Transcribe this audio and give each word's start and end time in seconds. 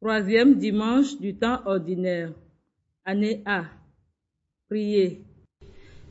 Troisième 0.02 0.56
dimanche 0.56 1.17
du 1.19 1.35
temps 1.35 1.60
ordinaire. 1.65 2.31
Année 3.05 3.42
A. 3.46 3.63
Prier. 4.69 5.21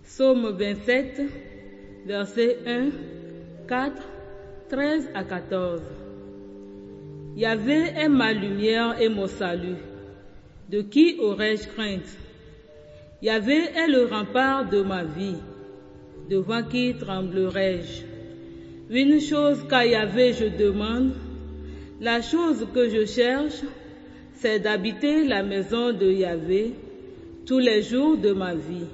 Psaume 0.02 0.50
27, 0.50 1.22
versets 2.06 2.58
1, 2.66 2.90
4, 3.68 4.02
13 4.68 5.10
à 5.14 5.24
14. 5.24 6.03
Yahvé 7.36 7.90
est 7.96 8.08
ma 8.08 8.32
lumière 8.32 8.94
et 9.00 9.08
mon 9.08 9.26
salut. 9.26 9.82
De 10.70 10.82
qui 10.82 11.16
aurais-je 11.18 11.66
crainte? 11.66 12.16
Yahvé 13.22 13.56
est 13.74 13.88
le 13.88 14.06
rempart 14.06 14.70
de 14.70 14.82
ma 14.82 15.02
vie. 15.02 15.38
Devant 16.30 16.62
qui 16.62 16.94
tremblerais-je 16.94 18.04
Une 18.94 19.20
chose 19.20 19.64
qu'à 19.68 19.84
Yahvé 19.84 20.32
je 20.32 20.46
demande, 20.46 21.10
la 22.00 22.22
chose 22.22 22.68
que 22.72 22.88
je 22.88 23.04
cherche, 23.04 23.62
c'est 24.34 24.60
d'habiter 24.60 25.24
la 25.24 25.42
maison 25.42 25.92
de 25.92 26.06
Yahvé 26.06 26.74
tous 27.46 27.58
les 27.58 27.82
jours 27.82 28.16
de 28.16 28.32
ma 28.32 28.54
vie, 28.54 28.86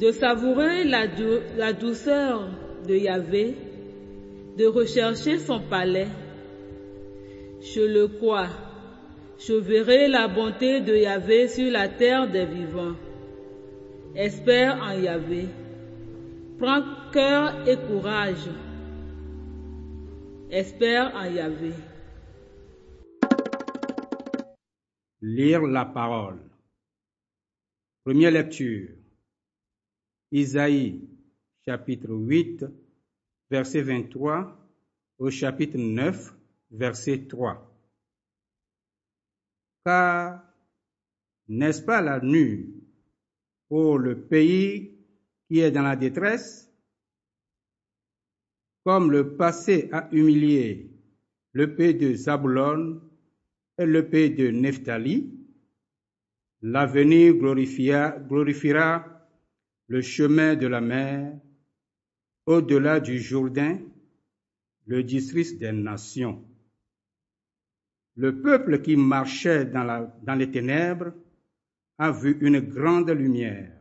de 0.00 0.10
savourer 0.12 0.84
la, 0.84 1.04
la 1.58 1.74
douceur 1.74 2.48
de 2.88 2.94
Yahvé, 2.94 3.54
de 4.56 4.64
rechercher 4.64 5.38
son 5.38 5.60
palais. 5.60 6.08
Je 7.64 7.80
le 7.80 8.08
crois, 8.08 8.50
je 9.38 9.54
verrai 9.54 10.06
la 10.06 10.28
bonté 10.28 10.82
de 10.82 10.94
Yahvé 10.94 11.48
sur 11.48 11.72
la 11.72 11.88
terre 11.88 12.30
des 12.30 12.44
vivants. 12.44 12.94
Espère 14.14 14.82
en 14.82 14.92
Yahvé. 14.92 15.46
Prends 16.58 16.82
cœur 17.10 17.66
et 17.66 17.78
courage. 17.86 18.50
Espère 20.50 21.14
en 21.16 21.24
Yahvé. 21.24 21.72
Lire 25.22 25.62
la 25.62 25.86
parole. 25.86 26.40
Première 28.04 28.30
lecture. 28.30 28.90
Isaïe 30.30 31.00
chapitre 31.64 32.10
8, 32.10 32.66
verset 33.50 33.80
23 33.80 34.54
au 35.18 35.30
chapitre 35.30 35.78
9, 35.78 36.34
verset 36.74 37.28
3. 37.28 37.70
Car 39.84 40.42
n'est-ce 41.48 41.82
pas 41.82 42.00
la 42.00 42.20
nuit 42.20 42.74
pour 43.68 43.98
le 43.98 44.20
pays 44.20 44.96
qui 45.48 45.60
est 45.60 45.70
dans 45.70 45.82
la 45.82 45.96
détresse? 45.96 46.70
Comme 48.84 49.10
le 49.10 49.36
passé 49.36 49.88
a 49.92 50.08
humilié 50.12 50.90
le 51.52 51.74
pays 51.74 51.94
de 51.94 52.12
Zabulon 52.14 53.00
et 53.78 53.86
le 53.86 54.08
pays 54.08 54.30
de 54.30 54.48
Nephtali, 54.48 55.30
l'avenir 56.62 57.34
glorifiera 57.34 58.18
le 59.86 60.00
chemin 60.02 60.56
de 60.56 60.66
la 60.66 60.80
mer, 60.80 61.38
au-delà 62.46 63.00
du 63.00 63.18
Jourdain, 63.18 63.78
le 64.86 65.02
district 65.02 65.58
des 65.58 65.72
nations. 65.72 66.44
Le 68.16 68.40
peuple 68.40 68.80
qui 68.82 68.96
marchait 68.96 69.64
dans, 69.64 70.36
les 70.38 70.50
ténèbres 70.50 71.12
a 71.98 72.10
vu 72.12 72.38
une 72.40 72.60
grande 72.60 73.10
lumière. 73.10 73.72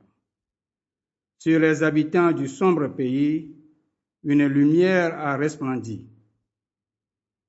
Sur 1.40 1.60
les 1.60 1.84
habitants 1.84 2.32
du 2.32 2.48
sombre 2.48 2.88
pays, 2.88 3.56
une 4.24 4.48
lumière 4.48 5.20
a 5.20 5.38
resplendi. 5.38 6.08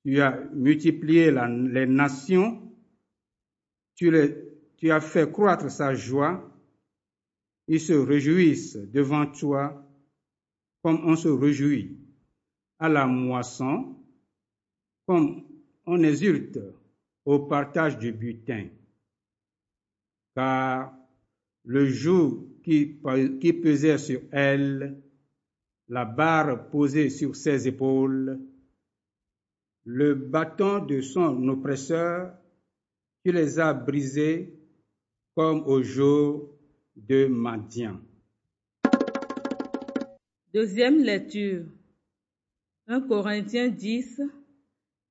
Tu 0.04 0.20
as 0.20 0.38
multiplié 0.52 1.30
les 1.30 1.86
nations, 1.86 2.60
tu, 3.94 4.10
les- 4.10 4.36
tu 4.76 4.90
as 4.90 5.00
fait 5.00 5.30
croître 5.30 5.70
sa 5.70 5.94
joie, 5.94 6.50
ils 7.68 7.80
se 7.80 7.92
réjouissent 7.94 8.76
devant 8.76 9.26
toi 9.26 9.80
comme 10.82 11.00
on 11.06 11.16
se 11.16 11.28
réjouit 11.28 11.96
à 12.78 12.88
la 12.90 13.06
moisson, 13.06 13.96
comme 15.06 15.43
on 15.86 16.02
exulte 16.02 16.58
au 17.24 17.40
partage 17.40 17.98
du 17.98 18.12
butin. 18.12 18.68
Car 20.34 20.94
le 21.64 21.90
qui, 22.62 22.98
qui 23.40 23.52
pesait 23.52 23.98
sur 23.98 24.20
elle, 24.32 25.00
la 25.88 26.04
barre 26.04 26.68
posée 26.70 27.10
sur 27.10 27.36
ses 27.36 27.68
épaules, 27.68 28.40
le 29.84 30.14
bâton 30.14 30.84
de 30.84 31.00
son 31.00 31.48
oppresseur, 31.48 32.34
tu 33.24 33.32
les 33.32 33.58
as 33.58 33.74
brisés 33.74 34.54
comme 35.34 35.62
au 35.66 35.82
jour 35.82 36.50
de 36.96 37.26
Madian. 37.26 38.00
Deuxième 40.52 41.02
lecture. 41.02 41.64
1 42.86 43.00
Corinthiens 43.02 43.68
10, 43.68 44.20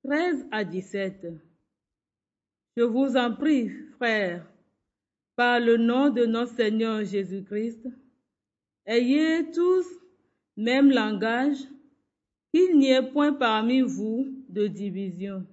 13 0.04 0.46
à 0.50 0.64
17. 0.64 1.28
Je 2.76 2.82
vous 2.82 3.16
en 3.16 3.34
prie, 3.34 3.70
frères, 3.96 4.46
par 5.34 5.60
le 5.60 5.78
nom 5.78 6.10
de 6.10 6.26
notre 6.26 6.54
Seigneur 6.54 7.04
Jésus-Christ, 7.04 7.88
ayez 8.84 9.50
tous 9.50 9.86
même 10.56 10.90
langage, 10.90 11.56
qu'il 12.52 12.78
n'y 12.78 12.90
ait 12.90 13.10
point 13.10 13.32
parmi 13.32 13.80
vous 13.80 14.26
de 14.48 14.66
division. 14.66 15.44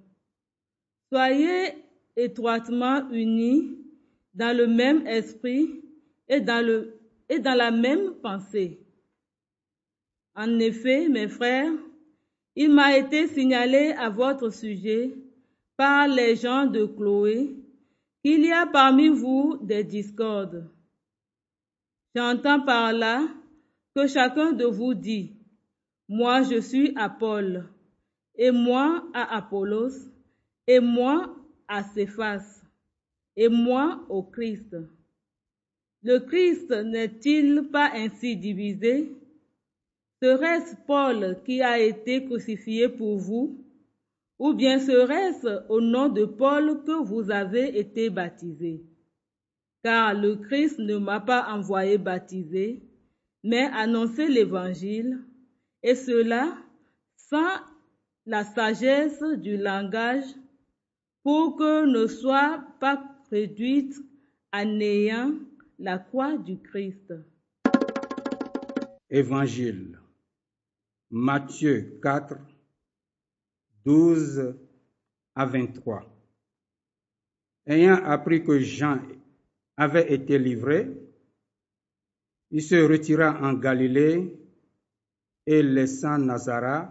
Soyez 1.12 1.74
étroitement 2.16 3.10
unis 3.10 3.78
dans 4.34 4.56
le 4.56 4.68
même 4.68 5.08
esprit 5.08 5.82
et 6.28 6.42
dans, 6.42 6.86
et 7.30 7.40
dans 7.40 7.56
la 7.56 7.72
même 7.72 8.16
pensée. 8.22 8.80
En 10.36 10.60
effet, 10.60 11.08
mes 11.10 11.28
frères, 11.28 11.72
il 12.56 12.72
m'a 12.72 12.98
été 12.98 13.28
signalé 13.28 13.94
à 13.98 14.10
votre 14.10 14.50
sujet 14.50 15.14
par 15.78 16.08
les 16.08 16.36
gens 16.36 16.66
de 16.66 16.86
Chloé 16.86 17.56
qu'il 18.24 18.46
y 18.46 18.52
a 18.52 18.66
parmi 18.66 19.10
vous 19.10 19.58
des 19.62 19.84
discordes. 19.84 20.70
J'entends 22.16 22.62
par 22.62 22.94
là 22.94 23.28
que 23.96 24.08
chacun 24.08 24.52
de 24.52 24.66
vous 24.66 24.94
dit, 24.94 25.32
moi 26.08 26.44
je 26.44 26.60
suis 26.60 26.94
à 26.96 27.10
Paul, 27.10 27.66
et 28.36 28.52
moi 28.52 29.06
à 29.14 29.38
Apollos, 29.38 30.12
et 30.68 30.80
moi 30.80 31.36
à 31.68 31.84
Céphas, 31.84 32.62
et 33.36 33.48
moi 33.48 34.04
au 34.10 34.24
Christ. 34.24 34.76
Le 36.04 36.20
Christ 36.20 36.72
n'est-il 36.72 37.70
pas 37.72 37.92
ainsi 37.94 38.36
divisé? 38.36 39.16
Serait-ce 40.22 40.76
Paul 40.86 41.42
qui 41.46 41.64
a 41.64 41.80
été 41.80 42.26
crucifié 42.26 42.90
pour 42.90 43.18
vous? 43.18 43.66
Ou 44.38 44.54
bien 44.54 44.80
serait-ce 44.80 45.68
au 45.68 45.82
nom 45.82 46.10
de 46.10 46.26
Paul 46.26 46.84
que 46.84 47.04
vous 47.04 47.32
avez 47.32 47.80
été 47.80 48.12
baptisé? 48.12 48.84
Car 49.84 50.14
le 50.14 50.36
Christ 50.36 50.78
ne 50.78 50.98
m'a 50.98 51.20
pas 51.20 51.48
envoyé 51.52 51.98
baptiser, 51.98 52.84
mais 53.44 53.68
annoncer 53.74 54.28
l'Évangile, 54.28 55.20
et 55.82 55.96
cela 55.96 56.56
sans 57.16 57.58
la 58.28 58.44
sagesse 58.44 59.24
du 59.38 59.58
langage, 59.58 60.26
pour 61.24 61.56
que 61.56 61.86
ne 61.86 62.06
soit 62.06 62.64
pas 62.80 63.04
réduite 63.32 63.96
à 64.52 64.66
néant 64.66 65.34
la 65.80 65.98
croix 65.98 66.38
du 66.38 66.60
Christ. 66.60 67.12
Évangile. 69.10 70.01
Matthieu 71.14 72.00
4, 72.02 72.38
12 73.84 74.56
à 75.36 75.46
23. 75.46 76.06
Ayant 77.66 78.02
appris 78.06 78.42
que 78.46 78.60
Jean 78.60 79.02
avait 79.76 80.14
été 80.14 80.40
livré, 80.40 80.90
il 82.50 82.62
se 82.62 82.76
retira 82.76 83.38
en 83.42 83.54
Galilée 83.54 84.40
et 85.46 85.62
laissant 85.62 86.18
Nazareth, 86.18 86.88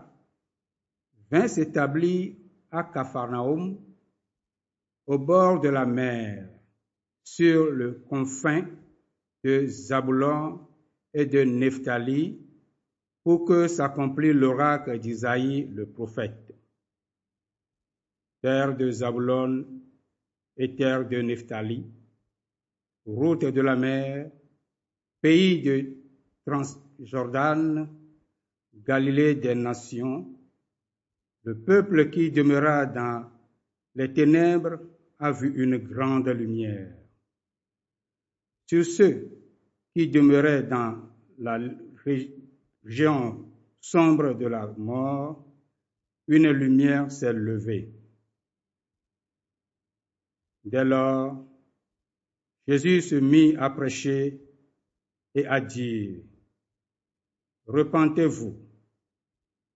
vint 1.31 1.49
s'établir 1.49 2.34
à 2.70 2.84
Capharnaüm, 2.84 3.78
au 5.06 5.19
bord 5.19 5.61
de 5.61 5.70
la 5.70 5.87
mer, 5.87 6.46
sur 7.25 7.70
le 7.70 8.05
confin 8.06 8.66
de 9.43 9.66
Zabulon 9.66 10.61
et 11.14 11.25
de 11.25 11.43
Nephtali, 11.43 12.50
pour 13.22 13.44
que 13.44 13.69
s'accomplisse 13.69 14.34
l'oracle 14.34 14.99
d'Isaïe 14.99 15.69
le 15.75 15.87
prophète. 15.87 16.55
Terre 18.43 18.76
de 18.76 18.90
Zabulon 18.90 19.67
et 20.56 20.75
terre 20.75 21.06
de 21.06 21.20
Nephtali, 21.20 21.84
route 23.05 23.44
de 23.44 23.61
la 23.61 23.76
mer, 23.76 24.31
pays 25.20 25.62
de 25.62 25.96
Transjordan, 26.46 27.87
Galilée 28.72 29.34
des 29.34 29.55
nations, 29.55 30.26
le 31.44 31.58
peuple 31.58 32.11
qui 32.11 32.31
demeura 32.31 32.87
dans 32.87 33.31
les 33.94 34.12
ténèbres 34.12 34.78
a 35.19 35.32
vu 35.32 35.52
une 35.62 35.76
grande 35.76 36.28
lumière. 36.28 36.94
Sur 38.66 38.84
ceux 38.84 39.31
qui 39.94 40.08
demeuraient 40.08 40.62
dans 40.62 40.96
la 41.38 41.58
région 42.85 43.50
sombre 43.81 44.35
de 44.35 44.47
la 44.47 44.67
mort, 44.67 45.44
une 46.27 46.50
lumière 46.50 47.11
s'est 47.11 47.32
levée. 47.32 47.93
Dès 50.65 50.85
lors, 50.85 51.44
Jésus 52.69 53.03
se 53.03 53.15
mit 53.17 53.56
à 53.56 53.71
prêcher 53.71 54.41
et 55.35 55.47
à 55.47 55.61
dire, 55.61 56.23
Repentez-vous, 57.67 58.59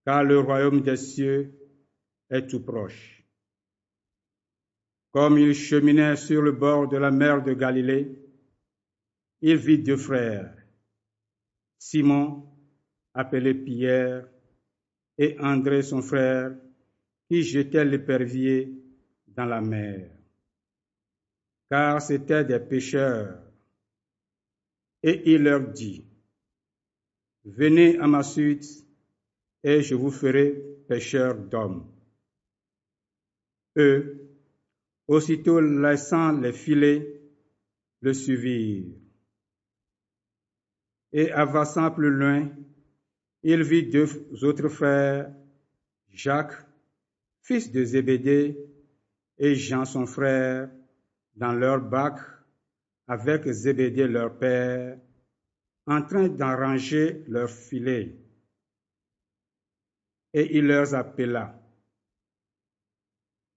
car 0.05 0.23
le 0.23 0.39
royaume 0.39 0.81
des 0.81 0.97
cieux 0.97 1.57
est 2.29 2.47
tout 2.47 2.63
proche. 2.63 3.23
Comme 5.11 5.37
il 5.37 5.53
cheminait 5.53 6.17
sur 6.17 6.41
le 6.41 6.51
bord 6.51 6.89
de 6.89 6.97
la 6.97 7.09
mer 7.09 7.41
de 7.41 7.53
Galilée, 7.53 8.21
il 9.41 9.55
vit 9.55 9.79
deux 9.79 9.95
frères, 9.95 10.53
Simon, 11.77 12.54
appelé 13.15 13.53
Pierre, 13.53 14.27
et 15.17 15.37
André 15.39 15.81
son 15.81 16.01
frère, 16.01 16.55
qui 17.27 17.41
jetaient 17.41 17.85
l'épervier 17.85 18.71
dans 19.27 19.45
la 19.45 19.61
mer, 19.61 20.11
car 21.69 22.01
c'étaient 22.01 22.45
des 22.45 22.59
pêcheurs. 22.59 23.41
Et 25.01 25.33
il 25.33 25.43
leur 25.43 25.71
dit, 25.71 26.05
Venez 27.45 27.97
à 27.99 28.07
ma 28.07 28.23
suite, 28.23 28.65
et 29.63 29.81
je 29.81 29.95
vous 29.95 30.11
ferai 30.11 30.51
pêcheurs 30.87 31.35
d'hommes. 31.35 31.87
Eux, 33.77 34.29
aussitôt 35.07 35.59
laissant 35.61 36.31
les 36.31 36.53
filets, 36.53 37.21
le 38.01 38.13
suivirent. 38.13 38.95
Et 41.11 41.31
avançant 41.31 41.91
plus 41.91 42.09
loin, 42.09 42.49
il 43.47 43.61
vit 43.61 43.83
deux 43.83 44.43
autres 44.43 44.69
frères, 44.69 45.31
Jacques, 46.11 46.65
fils 47.43 47.71
de 47.71 47.83
Zébédée, 47.83 48.57
et 49.37 49.53
Jean 49.53 49.85
son 49.85 50.07
frère, 50.07 50.71
dans 51.35 51.53
leur 51.53 51.79
bac, 51.79 52.17
avec 53.07 53.47
Zébédée 53.47 54.07
leur 54.07 54.35
père, 54.39 54.97
en 55.85 56.01
train 56.01 56.27
d'arranger 56.27 57.23
leurs 57.27 57.51
filets. 57.51 58.15
Et 60.33 60.57
il 60.57 60.65
leur 60.65 60.95
appela. 60.95 61.61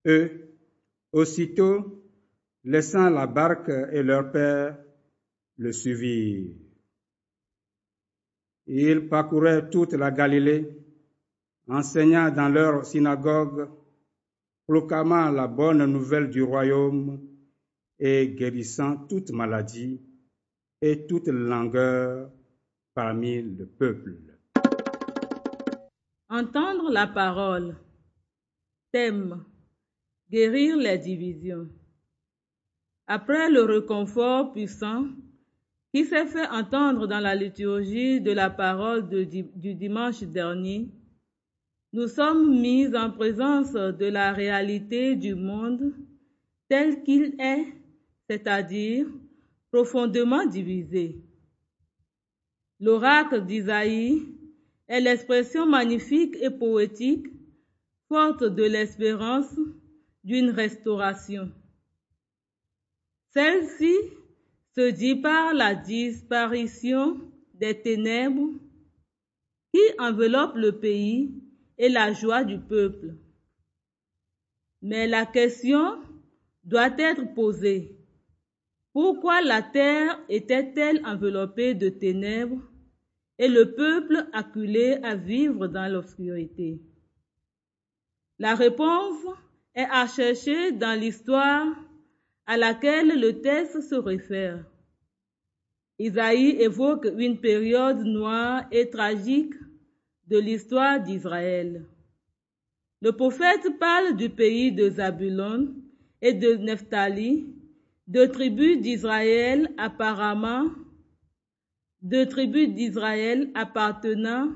Eux, 0.07 0.51
aussitôt, 1.13 2.05
laissant 2.63 3.09
la 3.09 3.27
barque 3.27 3.71
et 3.71 4.03
leur 4.03 4.31
père, 4.31 4.77
le 5.57 5.73
suivirent. 5.73 6.68
Ils 8.71 9.09
parcouraient 9.09 9.71
toute 9.71 9.95
la 9.95 10.11
Galilée, 10.11 10.69
enseignant 11.69 12.31
dans 12.31 12.51
leur 12.51 12.85
synagogue, 12.85 13.67
proclamant 14.67 15.31
la 15.31 15.47
bonne 15.49 15.87
nouvelle 15.87 16.29
du 16.29 16.43
royaume 16.43 17.19
et 17.99 18.29
guérissant 18.29 19.07
toute 19.09 19.31
maladie 19.31 19.99
et 20.83 21.07
toute 21.07 21.29
langueur 21.29 22.31
parmi 22.93 23.41
le 23.41 23.65
peuple. 23.65 24.19
Entendre 26.29 26.91
la 26.91 27.07
parole. 27.07 27.75
Thème. 28.93 29.45
Guérir 30.31 30.77
les 30.77 30.99
divisions. 30.99 31.71
Après 33.07 33.49
le 33.49 33.63
réconfort 33.63 34.53
puissant 34.53 35.07
qui 35.93 36.05
s'est 36.05 36.27
fait 36.27 36.47
entendre 36.49 37.07
dans 37.07 37.21
la 37.21 37.35
liturgie 37.35 38.21
de 38.21 38.33
la 38.33 38.51
parole 38.51 39.09
du 39.09 39.75
dimanche 39.75 40.23
dernier, 40.23 40.91
nous 41.93 42.09
sommes 42.09 42.61
mis 42.61 42.95
en 42.95 43.11
présence 43.11 43.73
de 43.73 44.07
la 44.07 44.33
réalité 44.33 45.17
du 45.17 45.35
monde 45.35 45.95
tel 46.69 47.03
qu'il 47.03 47.35
est, 47.41 47.65
c'est-à-dire 48.29 49.07
profondément 49.71 50.45
divisé. 50.45 51.23
L'oracle 52.81 53.45
d'Isaïe 53.47 54.23
est 54.87 55.01
l'expression 55.01 55.67
magnifique 55.67 56.37
et 56.41 56.51
poétique, 56.51 57.27
forte 58.09 58.45
de 58.45 58.65
l'espérance 58.65 59.55
d'une 60.25 60.51
restauration. 60.51 61.51
Celle-ci 63.33 63.95
se 64.75 64.91
dit 64.91 65.17
par 65.17 65.55
la 65.55 65.75
disparition 65.75 67.21
des 67.55 67.81
ténèbres 67.81 68.51
qui 69.73 69.81
enveloppent 69.99 70.57
le 70.57 70.79
pays 70.79 71.35
et 71.77 71.89
la 71.89 72.13
joie 72.13 72.45
du 72.45 72.59
peuple. 72.59 73.15
Mais 74.83 75.07
la 75.07 75.27
question 75.27 76.01
doit 76.65 76.95
être 76.99 77.35
posée. 77.35 77.97
Pourquoi 78.93 79.43
la 79.43 79.63
terre 79.63 80.21
était-elle 80.29 81.05
enveloppée 81.05 81.75
de 81.75 81.89
ténèbres 81.89 82.61
et 83.39 83.49
le 83.49 83.75
peuple 83.75 84.27
acculé 84.33 84.99
à 85.03 85.15
vivre 85.15 85.67
dans 85.67 85.93
l'obscurité? 85.93 86.81
La 88.39 88.55
réponse 88.55 89.25
est 89.75 89.87
à 89.91 90.07
chercher 90.07 90.73
dans 90.73 90.99
l'histoire 90.99 91.67
à 92.49 92.57
laquelle 92.57 93.21
le 93.21 93.41
texte 93.41 93.81
se 93.83 93.95
réfère. 93.95 94.65
Isaïe 96.01 96.57
évoque 96.61 97.07
une 97.17 97.39
période 97.39 98.03
noire 98.05 98.65
et 98.73 98.91
tragique 98.91 99.55
de 100.27 100.39
l'histoire 100.39 101.01
d'Israël. 101.01 101.85
Le 103.03 103.13
prophète 103.13 103.79
parle 103.79 104.17
du 104.17 104.31
pays 104.31 104.73
de 104.73 104.91
Zabulon 104.91 105.75
et 106.21 106.33
de 106.33 106.55
Nephtali 106.57 107.55
de 108.09 108.25
tribus 108.25 108.81
d'Israël 108.81 109.69
apparemment, 109.77 110.65
de 112.01 112.25
tribus 112.25 112.71
d'Israël 112.71 113.51
appartenant 113.55 114.53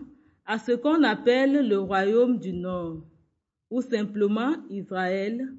à 0.46 0.58
ce 0.58 0.72
qu'on 0.72 1.02
appelle 1.02 1.68
le 1.68 1.78
royaume 1.78 2.38
du 2.38 2.54
Nord, 2.54 3.02
ou 3.70 3.82
simplement 3.82 4.54
Israël, 4.70 5.52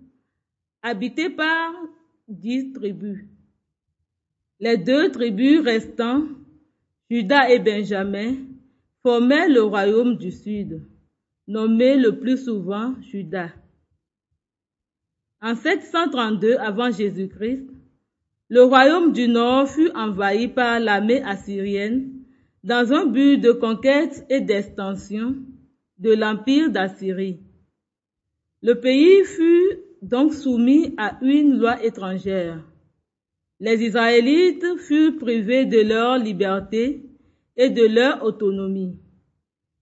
habité 0.82 1.30
par 1.30 1.72
dix 2.28 2.72
tribus. 2.74 3.20
Les 4.60 4.78
deux 4.78 5.12
tribus 5.12 5.62
restant, 5.62 6.24
Judas 7.10 7.50
et 7.50 7.60
Benjamin, 7.60 8.36
formaient 9.02 9.50
le 9.50 9.64
royaume 9.64 10.18
du 10.18 10.32
Sud, 10.32 10.82
nommé 11.48 11.98
le 11.98 12.20
plus 12.20 12.46
souvent 12.46 12.96
Judas. 13.02 13.52
En 15.42 15.56
732 15.56 16.56
avant 16.56 16.92
Jésus-Christ, 16.92 17.68
le 18.50 18.64
royaume 18.64 19.12
du 19.12 19.28
Nord 19.28 19.68
fut 19.68 19.92
envahi 19.92 20.48
par 20.48 20.80
l'armée 20.80 21.22
assyrienne 21.24 22.14
dans 22.64 22.94
un 22.94 23.06
but 23.06 23.38
de 23.38 23.52
conquête 23.52 24.26
et 24.30 24.40
d'extension 24.40 25.36
de 25.98 26.14
l'empire 26.14 26.72
d'Assyrie. 26.72 27.42
Le 28.62 28.80
pays 28.80 29.26
fut 29.26 29.80
donc 30.04 30.34
soumis 30.34 30.94
à 30.98 31.18
une 31.22 31.58
loi 31.58 31.82
étrangère. 31.84 32.60
Les 33.60 33.82
Israélites 33.82 34.66
furent 34.80 35.18
privés 35.18 35.66
de 35.66 35.80
leur 35.80 36.18
liberté 36.18 37.02
et 37.56 37.70
de 37.70 37.86
leur 37.86 38.24
autonomie. 38.24 38.98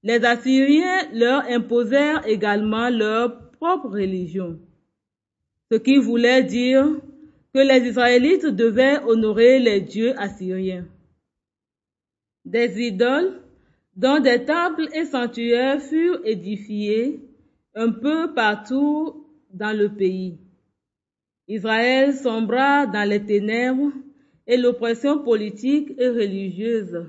Les 0.03 0.23
Assyriens 0.23 1.09
leur 1.13 1.43
imposèrent 1.49 2.27
également 2.27 2.89
leur 2.89 3.49
propre 3.53 3.89
religion, 3.89 4.59
ce 5.71 5.77
qui 5.77 5.97
voulait 5.97 6.43
dire 6.43 6.85
que 7.53 7.59
les 7.59 7.87
Israélites 7.87 8.45
devaient 8.45 8.99
honorer 9.03 9.59
les 9.59 9.81
dieux 9.81 10.13
assyriens. 10.19 10.85
Des 12.45 12.79
idoles 12.79 13.41
dont 13.95 14.19
des 14.19 14.45
temples 14.45 14.87
et 14.93 15.05
sanctuaires 15.05 15.81
furent 15.81 16.21
édifiés 16.25 17.19
un 17.73 17.91
peu 17.91 18.33
partout 18.33 19.20
dans 19.53 19.77
le 19.77 19.89
pays. 19.89 20.37
Israël 21.47 22.15
sombra 22.15 22.85
dans 22.85 23.07
les 23.07 23.25
ténèbres 23.25 23.91
et 24.47 24.57
l'oppression 24.57 25.19
politique 25.23 25.93
et 25.97 26.09
religieuse, 26.09 27.05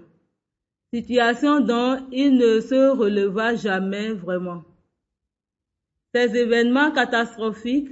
situation 0.92 1.60
dont 1.60 2.06
il 2.12 2.36
ne 2.36 2.60
se 2.60 2.90
releva 2.90 3.54
jamais 3.54 4.12
vraiment. 4.12 4.64
Ces 6.14 6.36
événements 6.36 6.92
catastrophiques 6.92 7.90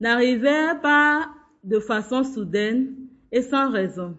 n'arrivèrent 0.00 0.80
pas 0.80 1.28
de 1.64 1.80
façon 1.80 2.22
soudaine 2.22 2.94
et 3.32 3.42
sans 3.42 3.70
raison. 3.70 4.16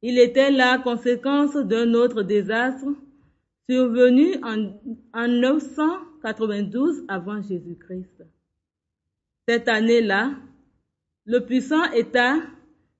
Il 0.00 0.18
était 0.18 0.50
la 0.50 0.78
conséquence 0.78 1.56
d'un 1.56 1.92
autre 1.94 2.22
désastre 2.22 2.86
survenu 3.68 4.36
en, 4.42 4.72
en 5.12 5.28
992 5.28 7.04
avant 7.08 7.42
Jésus-Christ. 7.42 8.22
Cette 9.48 9.66
année-là, 9.66 10.32
le 11.24 11.38
puissant 11.38 11.90
État 11.92 12.36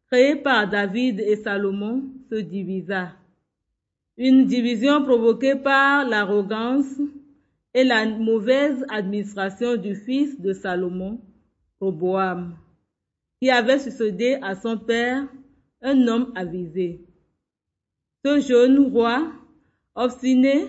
créé 0.07 0.35
par 0.35 0.67
David 0.67 1.21
et 1.21 1.37
Salomon 1.37 2.05
se 2.31 2.37
divisa. 2.37 3.13
Une 4.17 4.47
division 4.47 5.03
provoquée 5.03 5.57
par 5.57 6.09
l'arrogance 6.09 7.03
et 7.75 7.85
la 7.85 8.07
mauvaise 8.07 8.83
administration 8.89 9.77
du 9.77 9.95
fils 9.95 10.41
de 10.41 10.55
Salomon, 10.55 11.21
Roboam, 11.83 12.57
qui 13.43 13.51
avait 13.51 13.79
succédé 13.79 14.39
à 14.41 14.55
son 14.55 14.79
père, 14.79 15.29
un 15.83 16.09
homme 16.09 16.33
avisé. 16.35 17.05
Ce 18.25 18.41
jeune 18.41 18.91
roi, 18.91 19.31
obstiné, 19.95 20.65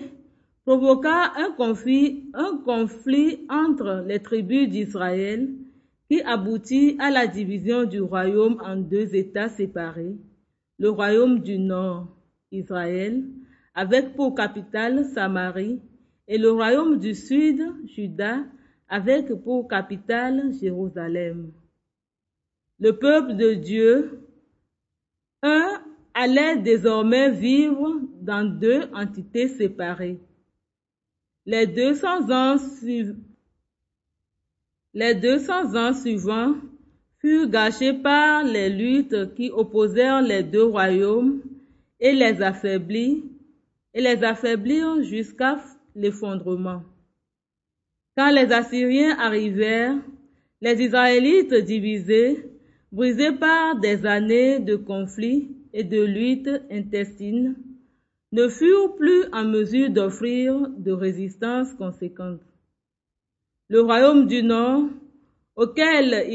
provoqua 0.66 1.32
un 1.38 1.52
conflit, 1.52 2.28
un 2.34 2.58
conflit 2.66 3.46
entre 3.48 4.04
les 4.06 4.20
tribus 4.20 4.68
d'Israël 4.68 5.48
qui 6.10 6.20
aboutit 6.22 6.96
à 6.98 7.08
la 7.08 7.28
division 7.28 7.84
du 7.84 8.00
royaume 8.00 8.60
en 8.64 8.74
deux 8.74 9.14
États 9.14 9.48
séparés. 9.48 10.16
Le 10.76 10.90
royaume 10.90 11.38
du 11.38 11.56
Nord, 11.56 12.08
Israël, 12.50 13.22
avec 13.74 14.16
pour 14.16 14.34
capitale 14.34 15.04
Samarie, 15.04 15.80
et 16.26 16.36
le 16.36 16.50
royaume 16.50 16.98
du 16.98 17.14
Sud, 17.14 17.62
Juda, 17.84 18.44
avec 18.88 19.32
pour 19.44 19.68
capitale 19.68 20.52
Jérusalem. 20.60 21.52
Le 22.80 22.98
peuple 22.98 23.36
de 23.36 23.54
Dieu, 23.54 24.26
un, 25.44 25.80
allait 26.12 26.56
désormais 26.56 27.30
vivre 27.30 28.00
dans 28.20 28.44
deux 28.44 28.82
entités 28.94 29.46
séparées. 29.46 30.18
Les 31.46 31.68
200 31.68 32.30
ans, 32.32 32.58
suivants 32.58 33.29
les 34.92 35.14
200 35.14 35.76
ans 35.76 35.92
suivants 35.92 36.54
furent 37.20 37.48
gâchés 37.48 37.92
par 37.92 38.44
les 38.44 38.68
luttes 38.70 39.34
qui 39.34 39.50
opposèrent 39.50 40.22
les 40.22 40.42
deux 40.42 40.64
royaumes 40.64 41.42
et 42.00 42.12
les 42.12 42.42
affaiblit 42.42 43.24
et 43.94 44.00
les 44.00 44.24
affaiblirent 44.24 45.02
jusqu'à 45.02 45.58
l'effondrement. 45.94 46.82
Quand 48.16 48.30
les 48.30 48.52
Assyriens 48.52 49.16
arrivèrent, 49.18 49.96
les 50.60 50.82
Israélites 50.82 51.54
divisés, 51.54 52.44
brisés 52.92 53.32
par 53.32 53.78
des 53.78 54.04
années 54.06 54.58
de 54.58 54.76
conflits 54.76 55.48
et 55.72 55.84
de 55.84 56.02
luttes 56.02 56.50
intestines, 56.70 57.54
ne 58.32 58.48
furent 58.48 58.94
plus 58.96 59.24
en 59.32 59.44
mesure 59.44 59.90
d'offrir 59.90 60.68
de 60.76 60.92
résistance 60.92 61.72
conséquente. 61.74 62.40
Le 63.70 63.82
royaume 63.82 64.26
du 64.26 64.42
Nord, 64.42 64.88
auquel, 65.54 66.26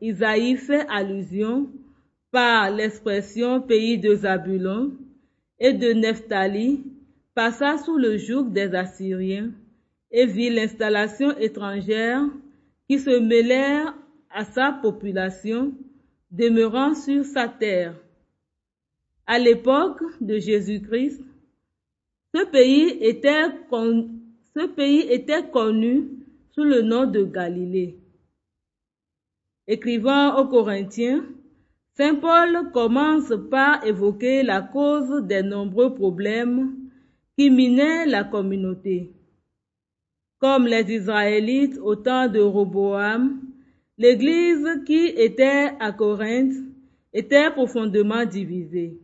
Isaïe 0.00 0.56
fait 0.56 0.86
allusion 0.88 1.68
par 2.32 2.72
l'expression 2.72 3.60
pays 3.60 3.98
de 3.98 4.16
Zabulon 4.16 4.90
et 5.60 5.72
de 5.72 5.92
Nephtali, 5.92 6.82
passa 7.32 7.78
sous 7.78 7.96
le 7.96 8.16
joug 8.16 8.52
des 8.52 8.74
Assyriens 8.74 9.52
et 10.10 10.26
vit 10.26 10.50
l'installation 10.50 11.30
étrangère 11.38 12.24
qui 12.88 12.98
se 12.98 13.20
mêlèrent 13.20 13.94
à 14.30 14.44
sa 14.46 14.72
population 14.82 15.74
demeurant 16.32 16.96
sur 16.96 17.24
sa 17.24 17.46
terre. 17.46 17.94
À 19.28 19.38
l'époque 19.38 20.02
de 20.20 20.40
Jésus-Christ, 20.40 21.22
ce 22.34 22.44
pays 22.46 22.98
était, 23.00 23.46
ce 24.58 24.66
pays 24.66 25.06
était 25.08 25.48
connu 25.50 26.08
sous 26.52 26.64
le 26.64 26.82
nom 26.82 27.06
de 27.06 27.22
Galilée. 27.22 27.96
Écrivant 29.68 30.36
aux 30.40 30.48
Corinthiens, 30.48 31.24
Saint 31.96 32.16
Paul 32.16 32.72
commence 32.72 33.32
par 33.50 33.86
évoquer 33.86 34.42
la 34.42 34.62
cause 34.62 35.22
des 35.26 35.42
nombreux 35.42 35.94
problèmes 35.94 36.74
qui 37.36 37.50
minaient 37.50 38.06
la 38.06 38.24
communauté. 38.24 39.12
Comme 40.38 40.66
les 40.66 40.92
Israélites 40.92 41.78
au 41.78 41.94
temps 41.94 42.28
de 42.28 42.40
Roboam, 42.40 43.40
l'Église 43.96 44.66
qui 44.86 45.06
était 45.06 45.72
à 45.78 45.92
Corinthe 45.92 46.54
était 47.12 47.50
profondément 47.50 48.24
divisée. 48.24 48.98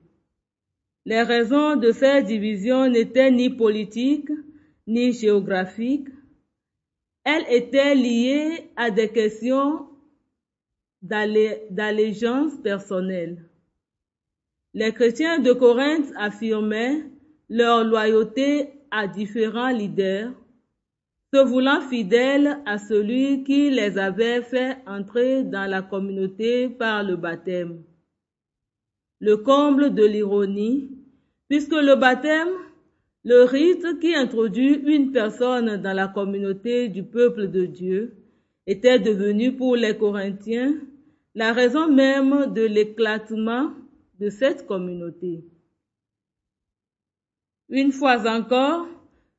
Les 1.05 1.23
raisons 1.23 1.77
de 1.77 1.93
cette 1.93 2.27
division 2.27 2.89
n'étaient 2.89 3.31
ni 3.31 3.51
politiques 3.51 4.31
ni 4.87 5.13
géographiques. 5.13 6.09
Elles 7.25 7.47
étaient 7.49 7.95
liées 7.95 8.71
à 8.77 8.91
des 8.91 9.09
questions 9.09 9.89
d'allégeance 11.03 12.55
personnelle. 12.63 13.49
Les 14.75 14.93
chrétiens 14.93 15.39
de 15.39 15.53
Corinthe 15.53 16.13
affirmaient 16.17 17.05
leur 17.49 17.85
loyauté 17.85 18.71
à 18.91 19.07
différents 19.07 19.71
leaders, 19.71 20.33
se 21.33 21.45
voulant 21.45 21.81
fidèles 21.81 22.61
à 22.65 22.79
celui 22.79 23.45
qui 23.45 23.71
les 23.71 23.99
avait 23.99 24.43
fait 24.43 24.79
entrer 24.87 25.43
dans 25.43 25.69
la 25.69 25.83
communauté 25.83 26.69
par 26.69 27.03
le 27.03 27.17
baptême. 27.17 27.83
Le 29.21 29.37
comble 29.37 29.95
de 29.95 30.05
l'ironie, 30.05 30.91
puisque 31.49 31.73
le 31.73 31.97
baptême, 31.97 32.51
le 33.25 33.45
rite 33.45 33.99
qui 34.01 34.15
introduit 34.15 34.75
une 34.75 35.11
personne 35.11 35.81
dans 35.81 35.95
la 35.95 36.09
communauté 36.09 36.89
du 36.89 37.03
peuple 37.03 37.49
de 37.51 37.65
Dieu, 37.65 38.17
était 38.67 38.99
devenu 38.99 39.57
pour 39.57 39.77
les 39.77 39.97
Corinthiens 39.97 40.75
la 41.35 41.53
raison 41.53 41.93
même 41.93 42.53
de 42.53 42.63
l'éclatement 42.63 43.73
de 44.21 44.31
cette 44.31 44.67
communauté. 44.67 45.45
Une 47.69 47.93
fois 47.93 48.29
encore, 48.31 48.87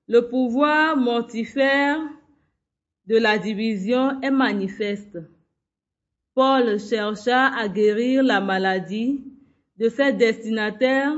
le 0.08 0.28
pouvoir 0.28 0.98
mortifère 0.98 2.00
de 3.08 3.18
la 3.18 3.38
division 3.38 4.20
est 4.22 4.32
manifeste. 4.32 5.18
Paul 6.34 6.80
chercha 6.80 7.48
à 7.48 7.68
guérir 7.70 8.24
la 8.24 8.42
maladie 8.42 9.24
de 9.78 9.90
ses 9.90 10.12
destinataires 10.12 11.16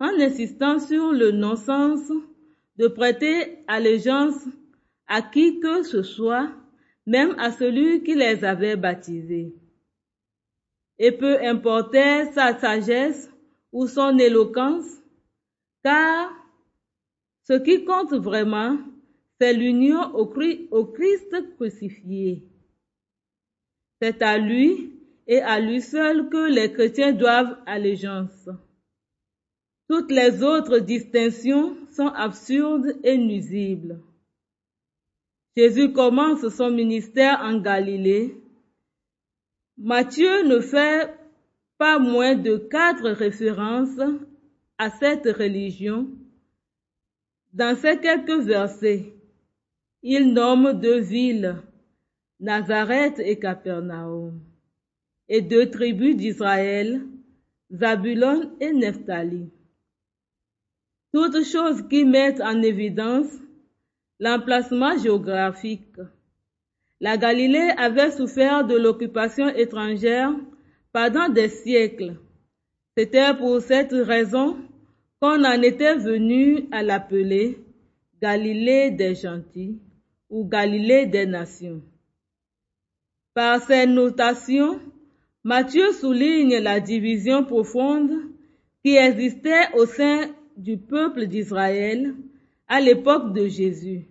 en 0.00 0.18
insistant 0.18 0.78
sur 0.78 1.12
le 1.12 1.30
non-sens 1.30 2.10
de 2.76 2.88
prêter 2.88 3.58
allégeance 3.68 4.42
à 5.06 5.20
qui 5.20 5.60
que 5.60 5.82
ce 5.82 6.02
soit, 6.02 6.50
même 7.06 7.34
à 7.38 7.52
celui 7.52 8.02
qui 8.02 8.14
les 8.14 8.44
avait 8.44 8.76
baptisés. 8.76 9.54
Et 10.98 11.12
peu 11.12 11.42
importait 11.44 12.32
sa 12.32 12.58
sagesse 12.58 13.30
ou 13.72 13.86
son 13.86 14.18
éloquence, 14.18 14.86
car 15.84 16.30
ce 17.44 17.54
qui 17.54 17.84
compte 17.84 18.14
vraiment, 18.14 18.78
c'est 19.40 19.52
l'union 19.52 20.14
au 20.14 20.26
Christ 20.26 21.56
crucifié. 21.56 22.44
C'est 24.00 24.22
à 24.22 24.38
lui 24.38 24.92
et 25.26 25.40
à 25.40 25.60
lui 25.60 25.80
seul 25.82 26.28
que 26.28 26.50
les 26.50 26.72
chrétiens 26.72 27.12
doivent 27.12 27.58
allégeance. 27.66 28.48
Toutes 29.90 30.12
les 30.12 30.44
autres 30.44 30.78
distinctions 30.78 31.76
sont 31.90 32.10
absurdes 32.10 32.94
et 33.02 33.18
nuisibles. 33.18 33.98
Jésus 35.56 35.92
commence 35.92 36.48
son 36.48 36.70
ministère 36.70 37.40
en 37.42 37.58
Galilée. 37.58 38.36
Matthieu 39.76 40.44
ne 40.46 40.60
fait 40.60 41.12
pas 41.76 41.98
moins 41.98 42.36
de 42.36 42.56
quatre 42.56 43.10
références 43.10 43.98
à 44.78 44.90
cette 44.90 45.26
religion 45.26 46.06
dans 47.52 47.76
ces 47.76 47.98
quelques 47.98 48.44
versets, 48.44 49.12
il 50.04 50.32
nomme 50.32 50.72
deux 50.80 51.00
villes, 51.00 51.56
Nazareth 52.38 53.18
et 53.18 53.40
Capernaum, 53.40 54.40
et 55.28 55.42
deux 55.42 55.68
tribus 55.68 56.14
d'Israël, 56.16 57.02
Zabulon 57.72 58.52
et 58.60 58.72
Nephtali. 58.72 59.50
Toutes 61.12 61.44
choses 61.44 61.82
qui 61.88 62.04
mettent 62.04 62.40
en 62.40 62.62
évidence 62.62 63.26
l'emplacement 64.20 64.96
géographique. 64.96 65.96
La 67.00 67.16
Galilée 67.16 67.72
avait 67.78 68.12
souffert 68.12 68.64
de 68.64 68.76
l'occupation 68.76 69.48
étrangère 69.48 70.32
pendant 70.92 71.28
des 71.28 71.48
siècles. 71.48 72.16
C'était 72.96 73.34
pour 73.34 73.60
cette 73.60 73.92
raison 73.92 74.56
qu'on 75.20 75.44
en 75.44 75.62
était 75.62 75.96
venu 75.96 76.68
à 76.70 76.82
l'appeler 76.82 77.58
Galilée 78.22 78.90
des 78.90 79.14
gentils 79.14 79.78
ou 80.28 80.44
Galilée 80.46 81.06
des 81.06 81.26
nations. 81.26 81.82
Par 83.34 83.62
ses 83.62 83.86
notations, 83.86 84.78
Matthieu 85.42 85.92
souligne 85.92 86.58
la 86.58 86.80
division 86.80 87.44
profonde 87.44 88.10
qui 88.84 88.96
existait 88.96 89.72
au 89.74 89.86
sein 89.86 90.28
du 90.56 90.76
peuple 90.76 91.26
d'Israël 91.26 92.14
à 92.68 92.80
l'époque 92.80 93.32
de 93.32 93.46
Jésus. 93.48 94.06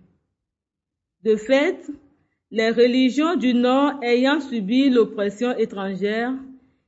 De 1.23 1.35
fait, 1.35 1.89
les 2.51 2.71
religions 2.71 3.35
du 3.35 3.53
Nord 3.53 3.93
ayant 4.01 4.39
subi 4.41 4.89
l'oppression 4.89 5.55
étrangère 5.57 6.33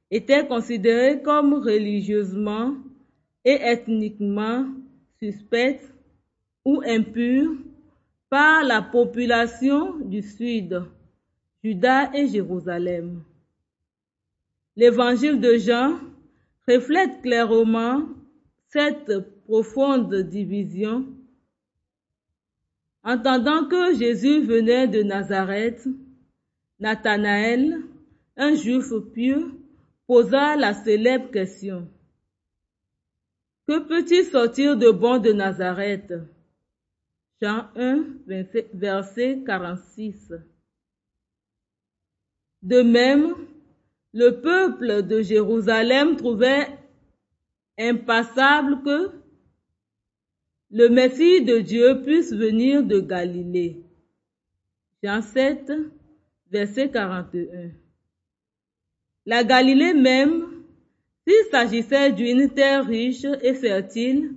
étaient 0.10 0.48
considérées 0.48 1.22
comme 1.22 1.54
religieusement 1.54 2.76
et 3.46 3.60
ethniquement 3.62 4.66
suspectes 5.20 5.94
ou 6.66 6.82
impures 6.86 7.54
par 8.30 8.64
la 8.64 8.82
population 8.82 9.98
du 10.00 10.22
Sud, 10.22 10.84
Juda 11.64 12.12
et 12.14 12.28
Jérusalem. 12.28 13.24
L'évangile 14.76 15.40
de 15.40 15.58
Jean 15.58 16.00
reflète 16.68 17.22
clairement 17.22 18.04
cette 18.70 19.12
profonde 19.52 20.16
division. 20.30 21.08
Entendant 23.04 23.68
que 23.68 23.94
Jésus 23.96 24.40
venait 24.40 24.88
de 24.88 25.04
Nazareth, 25.04 25.86
Nathanaël, 26.80 27.82
un 28.38 28.56
juif 28.56 28.94
pieux, 29.14 29.52
posa 30.08 30.56
la 30.56 30.74
célèbre 30.74 31.30
question. 31.32 31.90
Que 33.68 33.80
peut-il 33.80 34.24
sortir 34.24 34.78
de 34.78 34.90
bon 34.90 35.18
de 35.18 35.34
Nazareth? 35.34 36.14
Jean 37.42 37.68
1, 37.76 38.06
verset 38.74 39.44
46. 39.46 40.32
De 42.62 42.84
même, 42.84 43.36
le 44.14 44.30
peuple 44.40 45.06
de 45.06 45.22
Jérusalem 45.22 46.16
trouvait 46.16 46.70
impassable 47.78 48.82
que 48.84 49.21
le 50.72 50.88
Messie 50.88 51.44
de 51.44 51.60
Dieu 51.60 52.02
puisse 52.02 52.34
venir 52.34 52.84
de 52.84 53.00
Galilée. 53.02 53.84
Jean 55.04 55.22
7, 55.22 55.72
verset 56.50 56.90
41. 56.90 57.72
La 59.26 59.44
Galilée 59.44 59.94
même, 59.94 60.64
s'il 61.28 61.52
s'agissait 61.52 62.14
d'une 62.14 62.50
terre 62.50 62.86
riche 62.86 63.26
et 63.42 63.54
fertile, 63.54 64.32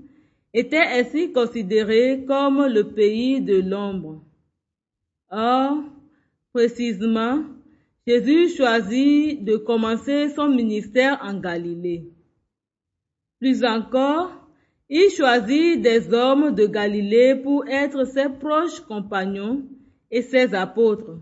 était 0.52 0.76
ainsi 0.76 1.32
considérée 1.32 2.24
comme 2.26 2.66
le 2.66 2.88
pays 2.88 3.40
de 3.40 3.60
l'ombre. 3.60 4.22
Or, 5.30 5.84
précisément, 6.52 7.44
Jésus 8.06 8.56
choisit 8.56 9.42
de 9.44 9.56
commencer 9.56 10.30
son 10.30 10.48
ministère 10.48 11.20
en 11.22 11.38
Galilée. 11.38 12.10
Plus 13.40 13.64
encore, 13.64 14.43
il 14.88 15.10
choisit 15.10 15.80
des 15.80 16.12
hommes 16.12 16.54
de 16.54 16.66
Galilée 16.66 17.34
pour 17.34 17.66
être 17.68 18.04
ses 18.04 18.28
proches 18.28 18.80
compagnons 18.80 19.62
et 20.10 20.22
ses 20.22 20.54
apôtres. 20.54 21.18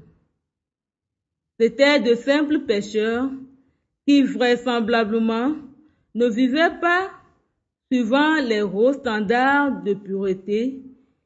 C'étaient 1.59 2.00
de 2.00 2.14
simples 2.14 2.61
pécheurs 2.61 3.31
qui 4.07 4.23
vraisemblablement 4.23 5.54
ne 6.14 6.26
vivaient 6.26 6.78
pas 6.81 7.11
suivant 7.90 8.37
les 8.37 8.62
hauts 8.62 8.95
standards 8.95 9.83
de 9.83 9.95
pureté 9.95 10.83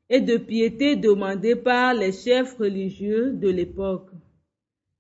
et 0.09 0.21
de 0.21 0.37
piété 0.37 0.97
demandés 0.97 1.57
par 1.57 1.95
les 1.95 2.13
chefs 2.13 2.57
religieux 2.59 3.31
de 3.33 3.49
l'époque, 3.49 4.11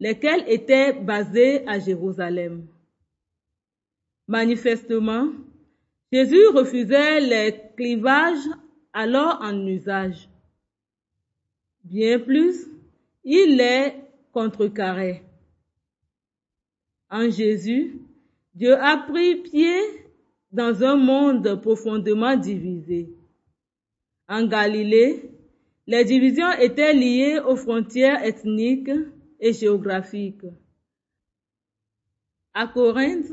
lesquels 0.00 0.44
étaient 0.48 0.92
basés 0.92 1.66
à 1.68 1.78
Jérusalem. 1.78 2.66
Manifestement, 4.26 5.28
Jésus 6.12 6.46
refusait 6.48 7.20
les 7.20 7.60
clivages 7.76 8.48
alors 8.92 9.38
en 9.42 9.66
usage. 9.66 10.28
Bien 11.84 12.18
plus, 12.18 12.66
il 13.24 13.56
les 13.56 13.94
contrecarrait. 14.32 15.22
En 17.10 17.30
Jésus, 17.30 18.00
Dieu 18.54 18.74
a 18.74 18.96
pris 18.96 19.36
pied 19.36 19.80
dans 20.52 20.82
un 20.82 20.96
monde 20.96 21.60
profondément 21.60 22.36
divisé. 22.36 23.08
En 24.28 24.46
Galilée, 24.46 25.30
les 25.86 26.04
divisions 26.04 26.50
étaient 26.52 26.94
liées 26.94 27.38
aux 27.38 27.56
frontières 27.56 28.24
ethniques 28.24 28.90
et 29.38 29.52
géographiques. 29.52 30.46
À 32.54 32.66
Corinthe, 32.66 33.32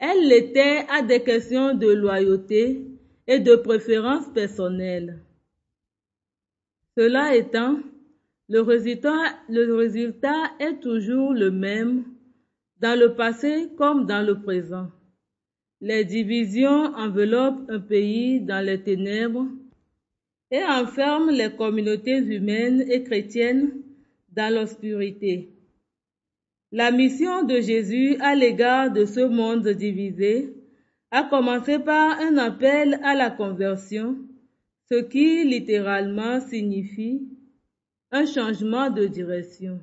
elles 0.00 0.26
l'étaient 0.28 0.86
à 0.88 1.02
des 1.02 1.22
questions 1.22 1.74
de 1.74 1.88
loyauté 1.88 2.80
et 3.26 3.38
de 3.38 3.54
préférence 3.54 4.26
personnelle. 4.32 5.20
Cela 6.96 7.36
étant, 7.36 7.78
le 8.48 8.62
résultat, 8.62 9.38
le 9.48 9.74
résultat 9.76 10.52
est 10.58 10.80
toujours 10.80 11.32
le 11.34 11.50
même 11.50 12.04
dans 12.80 12.98
le 12.98 13.14
passé 13.14 13.68
comme 13.76 14.06
dans 14.06 14.26
le 14.26 14.40
présent. 14.40 14.88
Les 15.82 16.04
divisions 16.04 16.94
enveloppent 16.96 17.70
un 17.70 17.80
pays 17.80 18.40
dans 18.40 18.64
les 18.64 18.82
ténèbres 18.82 19.46
et 20.50 20.64
enferment 20.64 21.30
les 21.30 21.54
communautés 21.54 22.18
humaines 22.18 22.84
et 22.90 23.04
chrétiennes 23.04 23.70
dans 24.32 24.52
l'obscurité. 24.52 25.50
La 26.72 26.92
mission 26.92 27.42
de 27.42 27.60
Jésus 27.60 28.16
à 28.20 28.36
l'égard 28.36 28.92
de 28.92 29.04
ce 29.04 29.18
monde 29.18 29.66
divisé 29.68 30.54
a 31.10 31.24
commencé 31.24 31.80
par 31.80 32.20
un 32.20 32.38
appel 32.38 33.00
à 33.02 33.16
la 33.16 33.28
conversion, 33.28 34.16
ce 34.88 35.00
qui 35.00 35.44
littéralement 35.44 36.40
signifie 36.40 37.26
un 38.12 38.24
changement 38.24 38.88
de 38.88 39.06
direction. 39.06 39.80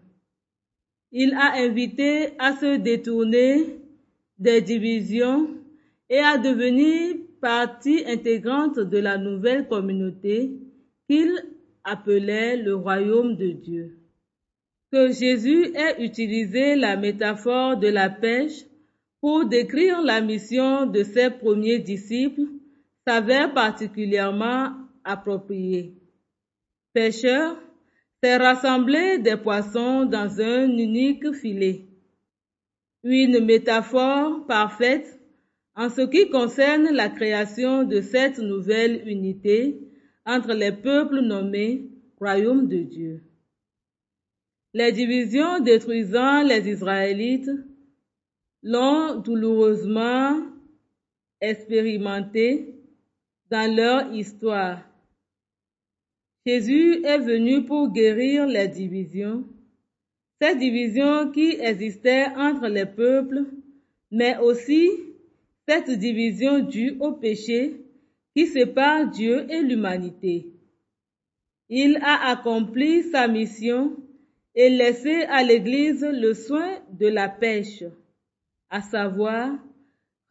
Il 1.12 1.34
a 1.34 1.56
invité 1.58 2.30
à 2.40 2.56
se 2.56 2.78
détourner 2.78 3.66
des 4.40 4.62
divisions 4.62 5.50
et 6.10 6.20
à 6.20 6.38
devenir 6.38 7.18
partie 7.42 8.06
intégrante 8.08 8.80
de 8.80 8.98
la 8.98 9.18
nouvelle 9.18 9.68
communauté 9.68 10.52
qu'il 11.10 11.34
appelait 11.84 12.56
le 12.56 12.76
royaume 12.76 13.36
de 13.36 13.50
Dieu. 13.50 14.07
Que 14.92 15.12
Jésus 15.12 15.76
ait 15.76 16.02
utilisé 16.04 16.76
la 16.76 16.96
métaphore 16.96 17.78
de 17.78 17.88
la 17.88 18.10
pêche 18.10 18.66
pour 19.20 19.46
décrire 19.46 20.02
la 20.02 20.22
mission 20.22 20.86
de 20.86 21.04
ses 21.04 21.30
premiers 21.30 21.80
disciples 21.80 22.48
s'avère 23.06 23.54
particulièrement 23.54 24.74
approprié. 25.04 25.94
Pêcheurs, 26.94 27.58
c'est 28.24 28.38
rassembler 28.38 29.20
des 29.20 29.36
poissons 29.38 30.06
dans 30.06 30.40
un 30.40 30.70
unique 30.70 31.34
filet. 31.34 31.82
Une 33.04 33.44
métaphore 33.44 34.46
parfaite 34.48 35.20
en 35.76 35.90
ce 35.90 36.02
qui 36.02 36.30
concerne 36.30 36.90
la 36.92 37.10
création 37.10 37.84
de 37.84 38.02
cette 38.02 38.40
nouvelle 38.40 39.08
unité 39.08 39.80
entre 40.26 40.54
les 40.54 40.72
peuples 40.72 41.20
nommés 41.22 41.90
Royaume 42.20 42.68
de 42.68 42.80
Dieu. 42.80 43.22
Les 44.78 44.92
divisions 44.92 45.60
détruisant 45.60 46.44
les 46.44 46.70
Israélites 46.70 47.50
l'ont 48.62 49.16
douloureusement 49.16 50.40
expérimenté 51.42 52.76
dans 53.50 53.76
leur 53.76 54.14
histoire. 54.14 54.88
Jésus 56.46 57.04
est 57.04 57.18
venu 57.18 57.66
pour 57.66 57.92
guérir 57.92 58.46
les 58.46 58.68
divisions, 58.68 59.46
ces 60.40 60.56
divisions 60.56 61.32
qui 61.32 61.58
existaient 61.60 62.28
entre 62.36 62.68
les 62.68 62.86
peuples, 62.86 63.46
mais 64.12 64.38
aussi 64.38 64.92
cette 65.68 65.90
division 65.90 66.60
due 66.60 66.98
au 67.00 67.14
péché 67.14 67.82
qui 68.36 68.46
sépare 68.46 69.10
Dieu 69.10 69.52
et 69.52 69.64
l'humanité. 69.64 70.46
Il 71.68 71.98
a 72.04 72.30
accompli 72.30 73.02
sa 73.10 73.28
mission 73.28 73.98
et 74.60 74.72
laissé 74.72 75.22
à 75.30 75.44
l'Église 75.44 76.04
le 76.04 76.34
soin 76.34 76.80
de 76.92 77.06
la 77.06 77.30
pêche, 77.30 77.84
à 78.72 78.82
savoir 78.82 79.52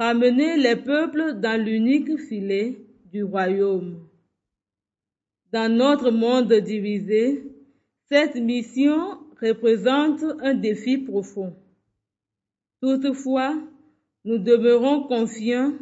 ramener 0.01 0.57
les 0.57 0.75
peuples 0.75 1.35
dans 1.41 1.65
l'unique 1.65 2.19
filet 2.19 2.77
du 3.13 3.23
royaume. 3.23 4.05
Dans 5.53 5.73
notre 5.73 6.11
monde 6.11 6.53
divisé, 6.53 7.45
cette 8.09 8.35
mission 8.35 9.17
représente 9.41 10.25
un 10.43 10.55
défi 10.55 10.99
profond. 10.99 11.55
Toutefois, 12.83 13.57
nous 14.25 14.39
demeurons 14.39 15.05
confiants 15.05 15.73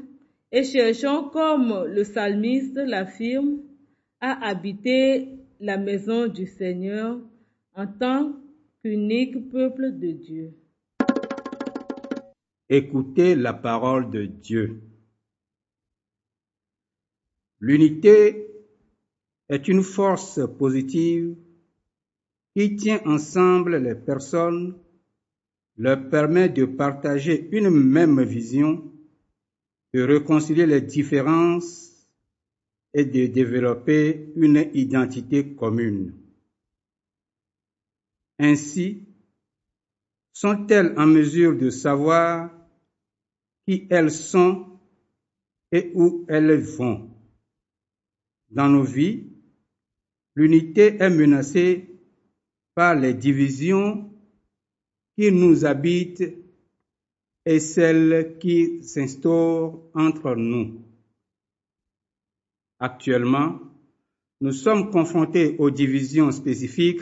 et 0.52 0.64
cherchons, 0.64 1.30
comme 1.33 1.87
le 1.87 2.02
psalmiste 2.02 2.76
l'affirme, 2.76 3.61
à 4.20 4.46
habiter 4.46 5.30
la 5.61 5.78
maison 5.78 6.26
du 6.26 6.46
Seigneur 6.46 7.18
en 7.74 7.87
tant 7.87 8.32
qu'unique 8.82 9.50
peuple 9.50 9.98
de 9.98 10.12
Dieu. 10.12 10.54
Écoutez 12.68 13.34
la 13.34 13.52
parole 13.52 14.10
de 14.10 14.24
Dieu. 14.24 14.80
L'unité 17.60 18.48
est 19.48 19.68
une 19.68 19.82
force 19.82 20.40
positive 20.58 21.37
qui 22.56 22.76
tient 22.76 23.00
ensemble 23.04 23.76
les 23.78 23.94
personnes, 23.94 24.78
leur 25.76 26.08
permet 26.08 26.48
de 26.48 26.64
partager 26.66 27.48
une 27.50 27.70
même 27.70 28.22
vision, 28.22 28.92
de 29.92 30.02
réconcilier 30.02 30.66
les 30.66 30.80
différences 30.80 32.08
et 32.92 33.04
de 33.04 33.26
développer 33.26 34.32
une 34.37 34.68
identité 34.72 35.54
commune. 35.54 36.12
Ainsi, 38.38 39.07
sont-elles 40.33 40.99
en 40.99 41.07
mesure 41.07 41.57
de 41.57 41.70
savoir 41.70 42.51
qui 43.66 43.87
elles 43.90 44.11
sont 44.11 44.79
et 45.70 45.92
où 45.94 46.27
elles 46.29 46.61
vont? 46.61 47.11
Dans 48.51 48.68
nos 48.68 48.83
vies, 48.83 49.27
l'unité 50.35 50.97
est 51.01 51.11
menacée 51.11 51.88
par 52.75 52.94
les 52.94 53.14
divisions 53.14 54.11
qui 55.16 55.31
nous 55.31 55.64
habitent 55.64 56.35
et 57.47 57.61
celles 57.61 58.38
qui 58.38 58.83
s'instaurent 58.83 59.83
entre 59.94 60.35
nous. 60.35 60.83
Actuellement, 62.81 63.61
nous 64.40 64.53
sommes 64.53 64.90
confrontés 64.90 65.57
aux 65.59 65.70
divisions 65.70 66.33
spécifiques 66.33 67.01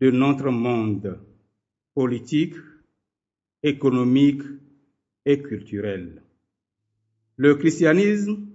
de 0.00 0.10
notre 0.10 0.50
monde 0.50 1.18
politique, 1.94 2.54
économique 3.62 4.42
et 5.24 5.42
culturel. 5.42 6.22
Le 7.36 7.54
christianisme, 7.54 8.48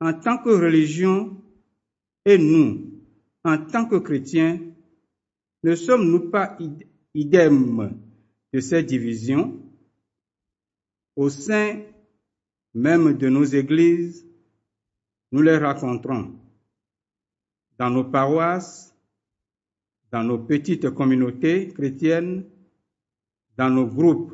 en 0.00 0.12
tant 0.14 0.38
que 0.38 0.50
religion, 0.50 1.40
et 2.24 2.38
nous, 2.38 2.90
en 3.44 3.58
tant 3.58 3.86
que 3.86 3.96
chrétiens, 3.96 4.60
ne 5.62 5.74
sommes-nous 5.74 6.30
pas 6.30 6.56
idem 7.14 7.98
de 8.52 8.60
ces 8.60 8.82
divisions 8.82 9.60
au 11.16 11.28
sein 11.28 11.82
même 12.74 13.16
de 13.16 13.28
nos 13.28 13.44
églises? 13.44 14.26
Nous 15.32 15.42
les 15.42 15.58
rencontrons 15.58 16.34
dans 17.78 17.90
nos 17.90 18.04
paroisses, 18.04 18.93
dans 20.14 20.22
nos 20.22 20.38
petites 20.38 20.90
communautés 20.90 21.72
chrétiennes, 21.74 22.44
dans 23.56 23.68
nos 23.68 23.88
groupes, 23.88 24.32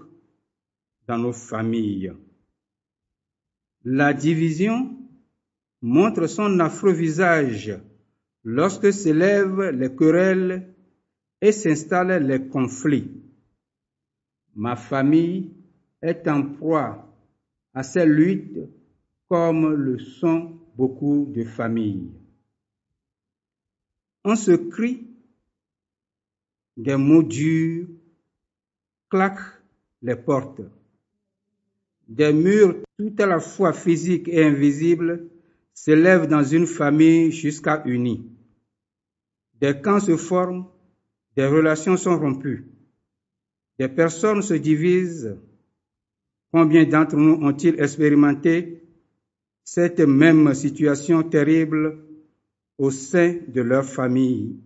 dans 1.08 1.16
nos 1.16 1.32
familles. 1.32 2.12
La 3.84 4.12
division 4.12 4.94
montre 5.80 6.26
son 6.26 6.60
affreux 6.60 6.92
visage 6.92 7.80
lorsque 8.44 8.92
s'élèvent 8.92 9.70
les 9.70 9.96
querelles 9.96 10.74
et 11.40 11.50
s'installent 11.50 12.26
les 12.26 12.46
conflits. 12.46 13.10
Ma 14.54 14.76
famille 14.76 15.50
est 16.02 16.28
en 16.28 16.42
proie 16.42 17.10
à 17.72 17.82
ces 17.82 18.04
luttes 18.04 18.68
comme 19.30 19.72
le 19.72 19.98
sont 19.98 20.60
beaucoup 20.76 21.32
de 21.34 21.44
familles. 21.44 22.10
On 24.24 24.36
se 24.36 24.52
crie 24.52 25.09
des 26.76 26.96
mots 26.96 27.22
durs, 27.22 27.86
claquent 29.10 29.60
les 30.02 30.16
portes. 30.16 30.62
Des 32.08 32.32
murs 32.32 32.76
tout 32.98 33.14
à 33.18 33.26
la 33.26 33.40
fois 33.40 33.72
physiques 33.72 34.28
et 34.28 34.44
invisibles 34.44 35.28
s'élèvent 35.72 36.26
dans 36.26 36.42
une 36.42 36.66
famille 36.66 37.32
jusqu'à 37.32 37.82
unie. 37.86 38.26
Des 39.60 39.80
camps 39.80 40.00
se 40.00 40.16
forment, 40.16 40.66
des 41.36 41.46
relations 41.46 41.96
sont 41.96 42.18
rompues, 42.18 42.66
des 43.78 43.88
personnes 43.88 44.42
se 44.42 44.54
divisent. 44.54 45.36
Combien 46.52 46.84
d'entre 46.84 47.16
nous 47.16 47.38
ont-ils 47.46 47.80
expérimenté 47.80 48.82
cette 49.62 50.00
même 50.00 50.52
situation 50.54 51.22
terrible 51.22 52.04
au 52.76 52.90
sein 52.90 53.36
de 53.46 53.60
leur 53.60 53.84
famille, 53.84 54.56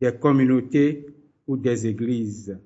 des 0.00 0.12
communautés 0.12 1.06
ou 1.48 1.56
des 1.56 1.86
églises. 1.86 2.56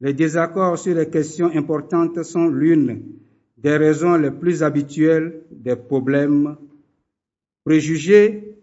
Les 0.00 0.14
désaccords 0.14 0.78
sur 0.78 0.94
les 0.96 1.08
questions 1.08 1.50
importantes 1.54 2.22
sont 2.24 2.48
l'une 2.48 3.20
des 3.56 3.76
raisons 3.76 4.16
les 4.16 4.30
plus 4.30 4.62
habituelles 4.62 5.44
des 5.50 5.76
problèmes, 5.76 6.56
préjugés 7.64 8.58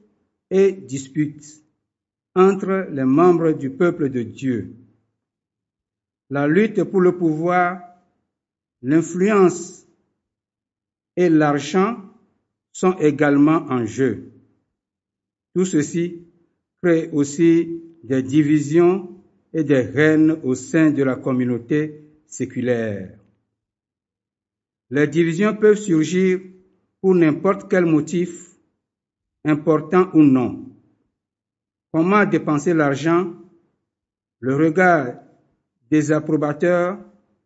et 0.49 0.73
disputes 0.73 1.63
entre 2.36 2.88
les 2.91 3.06
membres 3.06 3.51
du 3.54 3.69
peuple 3.69 4.10
de 4.10 4.23
Dieu. 4.23 4.75
La 6.30 6.47
lutte 6.47 6.84
pour 6.84 7.01
le 7.01 7.17
pouvoir, 7.17 7.82
l'influence 8.82 9.86
et 11.15 11.30
l'argent 11.30 11.97
sont 12.71 12.97
également 12.99 13.65
en 13.69 13.86
jeu. 13.86 14.32
Tout 15.54 15.65
ceci 15.65 16.25
crée 16.82 17.10
aussi 17.12 17.82
des 18.04 18.24
divisions 18.24 19.10
et 19.54 19.64
des 19.64 19.92
haines 19.96 20.38
au 20.44 20.56
sein 20.56 20.92
de 20.92 21.04
la 21.04 21.16
communauté 21.16 22.06
séculaire. 22.26 23.18
Les 24.90 25.08
divisions 25.08 25.56
peuvent 25.56 25.78
surgir 25.78 26.40
pour 27.02 27.16
n'importe 27.16 27.70
quel 27.70 27.86
motif, 27.86 28.52
important 29.44 30.10
ou 30.14 30.22
non. 30.22 30.66
Comment 31.92 32.26
dépenser 32.26 32.74
l'argent, 32.74 33.34
le 34.40 34.56
regard 34.56 35.16
désapprobateur 35.90 37.00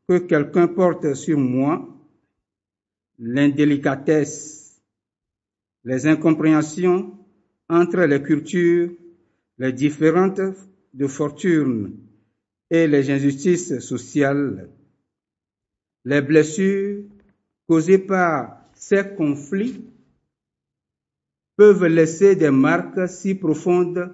que 0.08 0.20
quelqu'un 0.20 0.68
porte 0.68 1.14
sur 1.16 1.38
moi, 1.38 1.88
l'indélicatesse, 3.18 4.82
les 5.84 6.06
incompréhensions 6.08 7.18
entre 7.70 8.02
les 8.02 8.22
cultures, 8.22 8.92
les 9.58 9.72
différentes 9.72 10.42
de 10.94 11.08
fortune 11.08 11.98
et 12.70 12.88
les 12.88 13.10
injustices 13.10 13.80
sociales, 13.80 14.70
les 16.04 16.22
blessures 16.22 17.04
causées 17.68 18.00
par 18.00 18.62
ces 18.74 19.16
conflits 19.16 19.82
peuvent 21.56 21.86
laisser 21.86 22.36
des 22.36 22.52
marques 22.52 23.08
si 23.08 23.36
profondes 23.36 24.14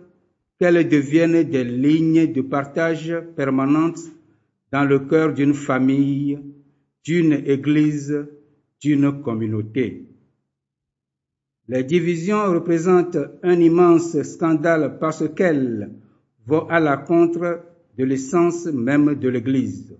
qu'elles 0.59 0.87
deviennent 0.87 1.43
des 1.43 1.63
lignes 1.63 2.31
de 2.31 2.41
partage 2.41 3.13
permanentes 3.35 3.99
dans 4.71 4.85
le 4.85 4.99
cœur 4.99 5.33
d'une 5.33 5.55
famille, 5.55 6.39
d'une 7.03 7.33
église 7.33 8.27
d'une 8.79 9.21
communauté. 9.21 10.05
Les 11.71 11.85
divisions 11.85 12.51
représentent 12.51 13.17
un 13.43 13.57
immense 13.57 14.21
scandale 14.23 14.97
parce 14.99 15.23
qu'elles 15.33 15.89
vont 16.45 16.67
à 16.67 16.81
la 16.81 16.97
contre 16.97 17.63
de 17.97 18.03
l'essence 18.03 18.65
même 18.65 19.15
de 19.15 19.29
l'Église. 19.29 19.95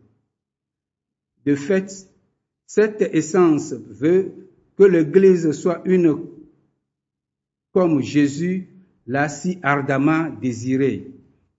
De 1.45 1.55
fait, 1.55 2.09
cette 2.67 3.01
essence 3.13 3.71
veut 3.71 4.33
que 4.77 4.83
l'Église 4.83 5.49
soit 5.53 5.81
une 5.85 6.13
comme 7.71 8.01
Jésus 8.01 8.67
l'a 9.07 9.29
si 9.29 9.57
ardemment 9.63 10.29
désiré, 10.41 11.07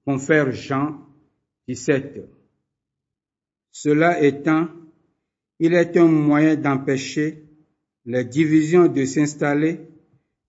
confère 0.05 0.53
Jean 0.53 0.99
17. 1.69 2.21
Cela 3.71 4.23
étant, 4.23 4.69
il 5.59 5.73
est 5.73 5.97
un 5.97 6.07
moyen 6.07 6.55
d'empêcher 6.57 7.45
les 8.05 8.27
divisions 8.27 8.89
de 8.89 9.07
s'installer 9.07 9.81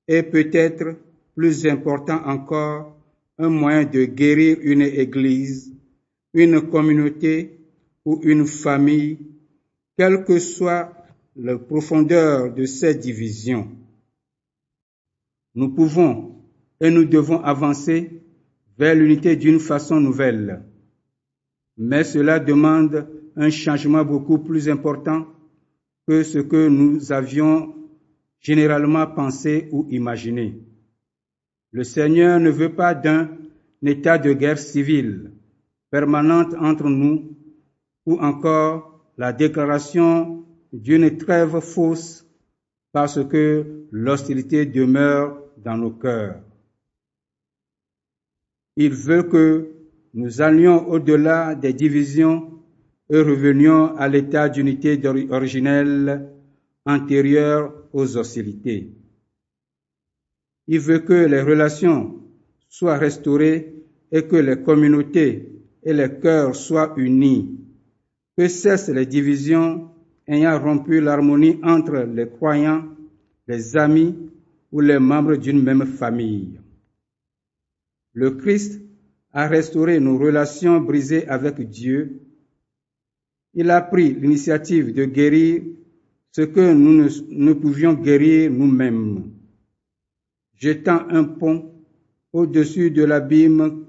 et 0.08 0.24
peut-être 0.24 0.96
plus 1.36 1.66
important 1.66 2.22
encore, 2.26 2.96
un 3.38 3.50
moyen 3.50 3.86
de 3.86 4.06
guérir 4.06 4.58
une 4.62 4.82
église, 4.82 5.74
une 6.34 6.70
communauté 6.70 7.60
ou 8.06 8.20
une 8.24 8.46
famille, 8.46 9.18
quelle 9.98 10.24
que 10.24 10.40
soit 10.40 10.94
la 11.36 11.58
profondeur 11.58 12.54
de 12.54 12.66
ces 12.66 12.96
divisions. 12.96 13.70
Nous 15.56 15.70
pouvons 15.70 16.36
et 16.80 16.90
nous 16.90 17.06
devons 17.06 17.42
avancer 17.42 18.22
vers 18.78 18.96
l'unité 18.96 19.36
d'une 19.36 19.60
façon 19.60 20.00
nouvelle. 20.00 20.64
Mais 21.78 22.04
cela 22.04 22.40
demande 22.40 23.08
un 23.36 23.50
changement 23.50 24.04
beaucoup 24.04 24.40
plus 24.40 24.70
important 24.70 25.28
que 26.08 26.24
ce 26.24 26.40
que 26.40 26.68
nous 26.68 27.12
avions 27.12 27.74
généralement 28.44 29.08
pensé 29.08 29.70
ou 29.72 29.88
imaginé. 29.90 30.62
Le 31.72 31.84
Seigneur 31.84 32.40
ne 32.40 32.52
veut 32.52 32.76
pas 32.76 32.94
d'un 32.94 33.30
état 33.84 34.18
de 34.20 34.34
guerre 34.34 34.60
civile 34.60 35.32
permanente 35.90 36.54
entre 36.60 36.90
nous 36.90 37.36
ou 38.06 38.20
encore 38.20 39.02
la 39.18 39.32
déclaration 39.32 40.46
d'une 40.72 41.18
trêve 41.18 41.60
fausse 41.62 42.28
parce 42.92 43.24
que 43.26 43.86
l'hostilité 43.92 44.66
demeure 44.66 45.40
dans 45.58 45.78
nos 45.78 45.92
cœurs. 45.92 46.42
Il 48.76 48.94
veut 48.94 49.24
que 49.24 49.70
nous 50.14 50.42
allions 50.42 50.88
au-delà 50.90 51.56
des 51.56 51.74
divisions 51.74 52.60
et 53.10 53.22
revenions 53.22 53.96
à 53.98 54.08
l'état 54.08 54.50
d'unité 54.50 55.00
originelle 55.30 56.30
antérieure 56.86 57.74
aux 57.94 58.18
hostilités. 58.18 58.92
Il 60.68 60.80
veut 60.80 61.00
que 61.00 61.14
les 61.14 61.42
relations 61.42 62.22
soient 62.68 62.98
restaurées 62.98 63.74
et 64.12 64.24
que 64.24 64.36
les 64.36 64.62
communautés 64.62 65.50
et 65.84 65.94
les 65.94 66.20
cœurs 66.20 66.56
soient 66.56 66.94
unis, 66.98 67.60
que 68.38 68.48
cessent 68.48 68.90
les 68.90 69.06
divisions 69.06 69.92
ayant 70.28 70.60
rompu 70.60 71.02
l'harmonie 71.02 71.60
entre 71.64 71.98
les 72.00 72.28
croyants, 72.28 72.86
les 73.48 73.78
amis 73.78 74.16
ou 74.72 74.80
les 74.80 75.00
membres 75.00 75.36
d'une 75.36 75.62
même 75.62 75.86
famille. 75.86 76.60
Le 78.14 78.32
Christ 78.32 78.82
a 79.32 79.48
restauré 79.48 80.00
nos 80.00 80.18
relations 80.18 80.80
brisées 80.80 81.28
avec 81.28 81.60
Dieu. 81.70 82.22
Il 83.54 83.70
a 83.72 83.82
pris 83.82 84.14
l'initiative 84.14 84.94
de 84.94 85.06
guérir 85.06 85.64
ce 86.36 86.42
que 86.42 86.74
nous 86.74 87.10
ne, 87.30 87.54
pouvions 87.54 87.94
guérir 87.94 88.50
nous-mêmes, 88.52 89.32
jetant 90.56 91.08
un 91.10 91.24
pont 91.24 91.72
au-dessus 92.32 92.90
de 92.90 93.04
l'abîme 93.04 93.86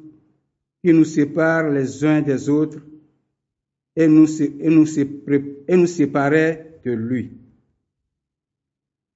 qui 0.82 0.92
nous 0.92 1.04
sépare 1.04 1.70
les 1.70 2.04
uns 2.04 2.20
des 2.20 2.50
autres 2.50 2.80
et 3.96 4.06
nous, 4.06 4.42
et 4.42 4.68
nous, 4.68 4.86
et 4.98 5.76
nous 5.76 5.86
séparait 5.86 6.80
de 6.84 6.92
lui. 6.92 7.32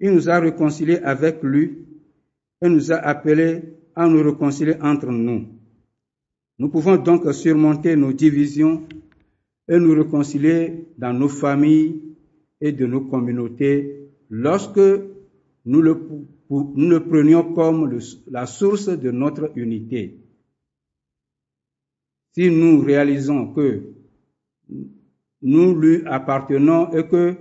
Il 0.01 0.13
nous 0.13 0.31
a 0.31 0.41
réconciliés 0.41 0.99
avec 0.99 1.43
lui 1.43 1.85
et 2.63 2.69
nous 2.69 2.91
a 2.91 2.97
appelés 2.97 3.61
à 3.95 4.09
nous 4.09 4.23
réconcilier 4.23 4.77
entre 4.81 5.09
nous. 5.11 5.49
Nous 6.59 6.69
pouvons 6.71 6.97
donc 6.97 7.31
surmonter 7.35 7.95
nos 7.95 8.13
divisions 8.15 8.89
et 9.69 9.79
nous 9.79 9.93
réconcilier 9.93 10.87
dans 10.97 11.13
nos 11.13 11.29
familles 11.29 12.09
et 12.61 12.73
de 12.73 12.87
nos 12.87 13.03
communautés 13.03 14.09
lorsque 14.31 14.81
nous 15.65 15.83
le, 15.83 17.01
prenions 17.09 17.53
comme 17.55 17.99
la 18.31 18.47
source 18.47 18.89
de 18.89 19.11
notre 19.11 19.53
unité. 19.57 20.19
Si 22.33 22.51
nous 22.51 22.81
réalisons 22.81 23.53
que 23.53 23.83
nous 25.43 25.75
lui 25.75 26.05
appartenons 26.07 26.93
et 26.93 27.07
que 27.07 27.37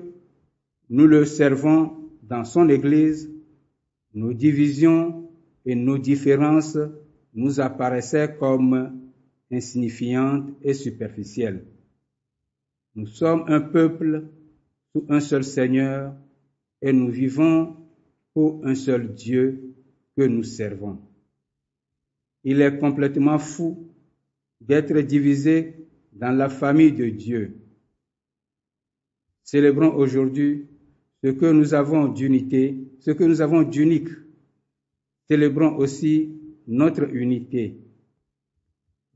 nous 0.90 1.08
le 1.08 1.26
servons 1.26 2.10
dans 2.24 2.44
son 2.44 2.70
Église, 2.70 3.30
nos 4.14 4.34
divisions 4.34 5.30
et 5.66 5.76
nos 5.76 5.98
différences 5.98 6.78
nous 7.34 7.60
apparaissaient 7.60 8.36
comme 8.38 9.00
insignifiantes 9.52 10.50
et 10.62 10.74
superficielles. 10.74 11.66
Nous 12.96 13.08
sommes 13.08 13.44
un 13.48 13.62
peuple 13.62 14.28
un 15.10 15.20
seul 15.20 15.44
Seigneur 15.44 16.14
et 16.82 16.94
nous 16.94 17.10
vivons 17.10 17.76
pour 18.34 18.66
un 18.66 18.76
seul 18.76 19.14
Dieu 19.14 19.76
que 20.16 20.24
nous 20.24 20.44
servons. 20.44 21.00
Il 22.44 22.62
est 22.62 22.78
complètement 22.78 23.40
fou 23.40 23.88
d'être 24.62 25.00
divisé 25.02 25.88
dans 26.14 26.32
la 26.36 26.50
famille 26.50 26.92
de 26.92 27.10
Dieu. 27.10 27.58
Célébrons 29.44 29.94
aujourd'hui 29.96 30.68
ce 31.24 31.30
que 31.30 31.46
nous 31.52 31.74
avons 31.74 32.08
d'unité, 32.08 32.78
ce 33.00 33.12
que 33.12 33.24
nous 33.24 33.42
avons 33.42 33.64
d'unique. 33.64 34.10
Célébrons 35.28 35.76
aussi 35.78 36.30
notre 36.68 37.04
unité. 37.14 37.78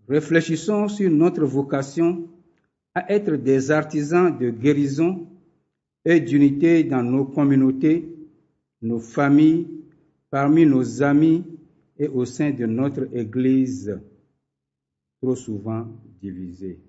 Réfléchissons 0.08 0.88
sur 0.88 1.10
notre 1.10 1.46
vocation 1.46 2.28
à 2.94 3.12
être 3.14 3.36
des 3.36 3.72
artisans 3.72 4.38
de 4.38 4.50
guérison 4.50 5.28
et 6.06 6.20
d'unité 6.20 6.84
dans 6.84 7.04
nos 7.04 7.26
communautés, 7.26 8.16
nos 8.82 9.00
familles, 9.00 9.68
parmi 10.30 10.66
nos 10.66 11.04
amis 11.04 11.44
et 11.98 12.08
au 12.08 12.26
sein 12.26 12.52
de 12.52 12.66
notre 12.66 13.08
Église, 13.16 14.00
trop 15.22 15.36
souvent 15.36 15.88
divisée. 16.22 16.80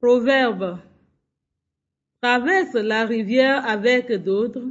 Proverbe. 0.00 0.78
Traverse 2.20 2.74
la 2.74 3.04
rivière 3.04 3.66
avec 3.66 4.12
d'autres, 4.12 4.66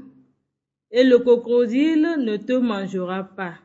et 0.92 1.04
le 1.04 1.20
crocodile 1.20 2.16
ne 2.20 2.38
te 2.38 2.54
mangera 2.54 3.24
pas. 3.24 3.56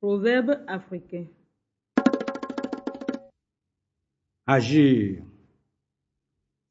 Proverbe 0.00 0.60
africain. 0.66 1.26
Agir. 4.46 5.22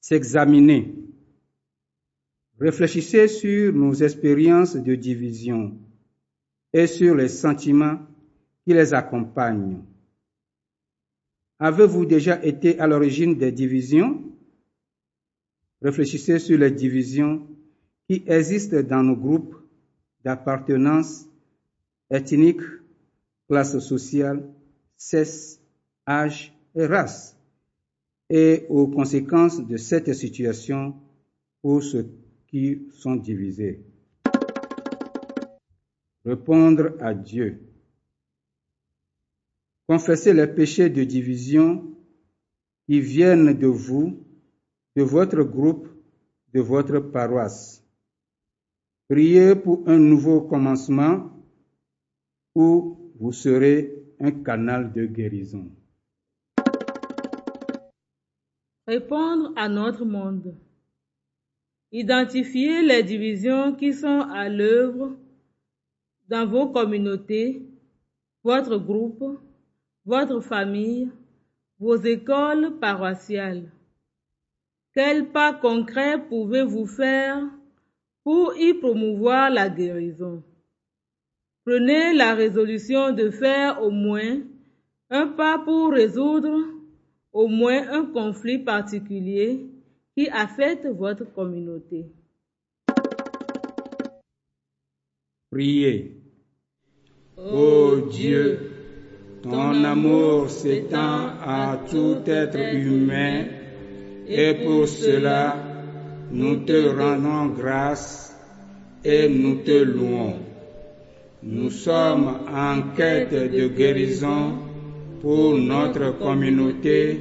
S'examiner. 0.01 0.93
Réfléchissez 2.59 3.27
sur 3.27 3.73
nos 3.73 3.93
expériences 3.93 4.75
de 4.75 4.95
division 4.95 5.77
et 6.73 6.87
sur 6.87 7.15
les 7.15 7.27
sentiments 7.29 7.99
qui 8.65 8.73
les 8.73 8.93
accompagnent. 8.93 9.83
Avez-vous 11.59 12.05
déjà 12.05 12.43
été 12.43 12.79
à 12.79 12.87
l'origine 12.87 13.37
des 13.37 13.51
divisions? 13.51 14.21
Réfléchissez 15.81 16.39
sur 16.39 16.57
les 16.57 16.71
divisions 16.71 17.47
qui 18.07 18.23
existent 18.27 18.81
dans 18.81 19.03
nos 19.03 19.15
groupes 19.15 19.55
d'appartenance 20.23 21.27
ethnique 22.09 22.61
classe 23.47 23.77
sociale, 23.79 24.43
sexe, 24.97 25.59
âge 26.07 26.53
et 26.75 26.85
race, 26.85 27.37
et 28.33 28.65
aux 28.69 28.87
conséquences 28.87 29.59
de 29.59 29.75
cette 29.75 30.13
situation 30.13 30.95
pour 31.61 31.83
ceux 31.83 32.09
qui 32.47 32.87
sont 32.93 33.17
divisés. 33.17 33.83
Répondre 36.23 36.93
à 37.01 37.13
Dieu. 37.13 37.59
Confessez 39.85 40.33
les 40.33 40.47
péchés 40.47 40.89
de 40.89 41.03
division 41.03 41.83
qui 42.85 43.01
viennent 43.01 43.51
de 43.51 43.67
vous, 43.67 44.23
de 44.95 45.03
votre 45.03 45.43
groupe, 45.43 45.89
de 46.53 46.61
votre 46.61 46.99
paroisse. 46.99 47.83
Priez 49.09 49.55
pour 49.55 49.83
un 49.87 49.99
nouveau 49.99 50.39
commencement 50.39 51.31
ou 52.55 52.97
vous 53.19 53.33
serez 53.33 53.93
un 54.21 54.31
canal 54.31 54.93
de 54.93 55.05
guérison. 55.05 55.69
Répondre 58.91 59.53
à 59.55 59.69
notre 59.69 60.03
monde. 60.03 60.53
Identifiez 61.93 62.81
les 62.81 63.03
divisions 63.03 63.73
qui 63.73 63.93
sont 63.93 64.27
à 64.29 64.49
l'œuvre 64.49 65.15
dans 66.27 66.45
vos 66.45 66.67
communautés, 66.67 67.65
votre 68.43 68.75
groupe, 68.75 69.39
votre 70.05 70.41
famille, 70.41 71.09
vos 71.79 71.95
écoles 71.95 72.79
paroissiales. 72.81 73.71
Quels 74.93 75.29
pas 75.29 75.53
concrets 75.53 76.21
pouvez-vous 76.27 76.85
faire 76.85 77.41
pour 78.25 78.57
y 78.57 78.73
promouvoir 78.73 79.51
la 79.51 79.69
guérison? 79.69 80.43
Prenez 81.63 82.13
la 82.13 82.33
résolution 82.33 83.13
de 83.13 83.29
faire 83.29 83.81
au 83.81 83.89
moins 83.89 84.41
un 85.09 85.27
pas 85.27 85.59
pour 85.59 85.93
résoudre 85.93 86.80
au 87.33 87.47
moins 87.47 87.87
un 87.89 88.05
conflit 88.05 88.59
particulier 88.59 89.65
qui 90.15 90.29
affecte 90.29 90.85
votre 90.87 91.25
communauté. 91.33 92.05
Priez. 95.49 96.17
Ô 97.37 98.07
Dieu, 98.09 98.71
ton 99.43 99.83
amour 99.83 100.49
s'étend 100.49 101.29
à 101.41 101.79
tout 101.89 102.17
être 102.25 102.59
humain 102.75 103.45
et 104.27 104.53
pour 104.63 104.87
cela, 104.87 105.57
nous 106.31 106.57
te 106.65 106.95
rendons 106.95 107.53
grâce 107.53 108.35
et 109.03 109.27
nous 109.27 109.63
te 109.63 109.83
louons. 109.83 110.35
Nous 111.43 111.71
sommes 111.71 112.37
en 112.47 112.95
quête 112.95 113.33
de 113.33 113.67
guérison 113.67 114.70
pour 115.21 115.57
notre 115.57 116.17
communauté 116.17 117.19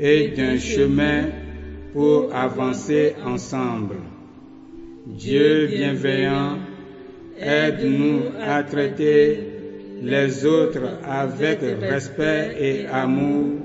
et 0.00 0.28
d'un 0.28 0.56
chemin 0.56 1.24
pour 1.92 2.34
avancer 2.34 3.14
ensemble. 3.24 3.96
Dieu 5.06 5.66
bienveillant, 5.66 6.58
aide-nous 7.38 8.20
à 8.40 8.62
traiter 8.62 9.38
les 10.02 10.44
autres 10.46 10.98
avec 11.04 11.58
respect 11.80 12.56
et 12.58 12.86
amour, 12.86 13.58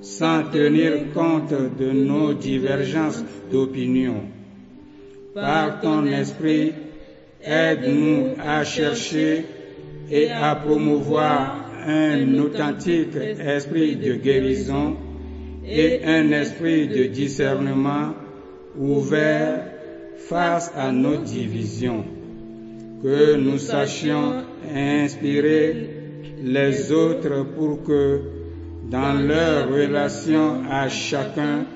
sans 0.00 0.44
tenir 0.44 1.12
compte 1.14 1.54
de 1.78 1.90
nos 1.90 2.34
divergences 2.34 3.24
d'opinion. 3.50 4.22
Par 5.34 5.80
ton 5.80 6.06
esprit, 6.06 6.72
aide-nous 7.42 8.28
à 8.44 8.64
chercher 8.64 9.44
et 10.10 10.30
à 10.30 10.54
promouvoir 10.54 11.65
un 11.86 12.38
authentique 12.38 13.16
esprit 13.16 13.96
de 13.96 14.14
guérison 14.14 14.96
et 15.64 16.00
un 16.04 16.30
esprit 16.32 16.88
de 16.88 17.04
discernement 17.04 18.14
ouvert 18.78 19.64
face 20.16 20.72
à 20.76 20.90
nos 20.90 21.16
divisions. 21.16 22.04
Que 23.02 23.36
nous 23.36 23.58
sachions 23.58 24.42
inspirer 24.74 25.90
les 26.42 26.92
autres 26.92 27.46
pour 27.56 27.84
que 27.84 28.20
dans 28.90 29.14
leur 29.14 29.70
relation 29.70 30.62
à 30.70 30.88
chacun, 30.88 31.66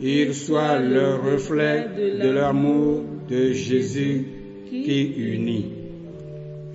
ils 0.00 0.34
soient 0.34 0.78
le 0.78 1.14
reflet 1.14 1.86
de 2.22 2.28
l'amour 2.30 3.02
de 3.28 3.52
Jésus 3.52 4.24
qui 4.68 5.02
unit. 5.16 5.70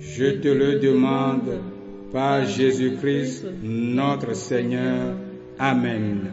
Je 0.00 0.30
te 0.32 0.48
le 0.48 0.78
demande 0.78 1.60
par 2.12 2.44
Jésus-Christ 2.44 3.46
notre 3.62 4.34
Seigneur. 4.34 5.14
Amen. 5.58 6.32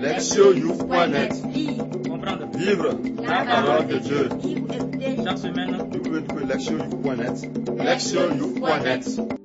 Lectionyouth.net 0.00 1.34
Comprendre. 2.08 2.46
Vivre 2.56 2.98
la 3.22 3.44
parole 3.44 3.86
de 3.86 3.98
Dieu. 3.98 4.28
Chaque 5.24 5.38
semaine, 5.38 5.76
Lectionyouth.net 7.78 9.39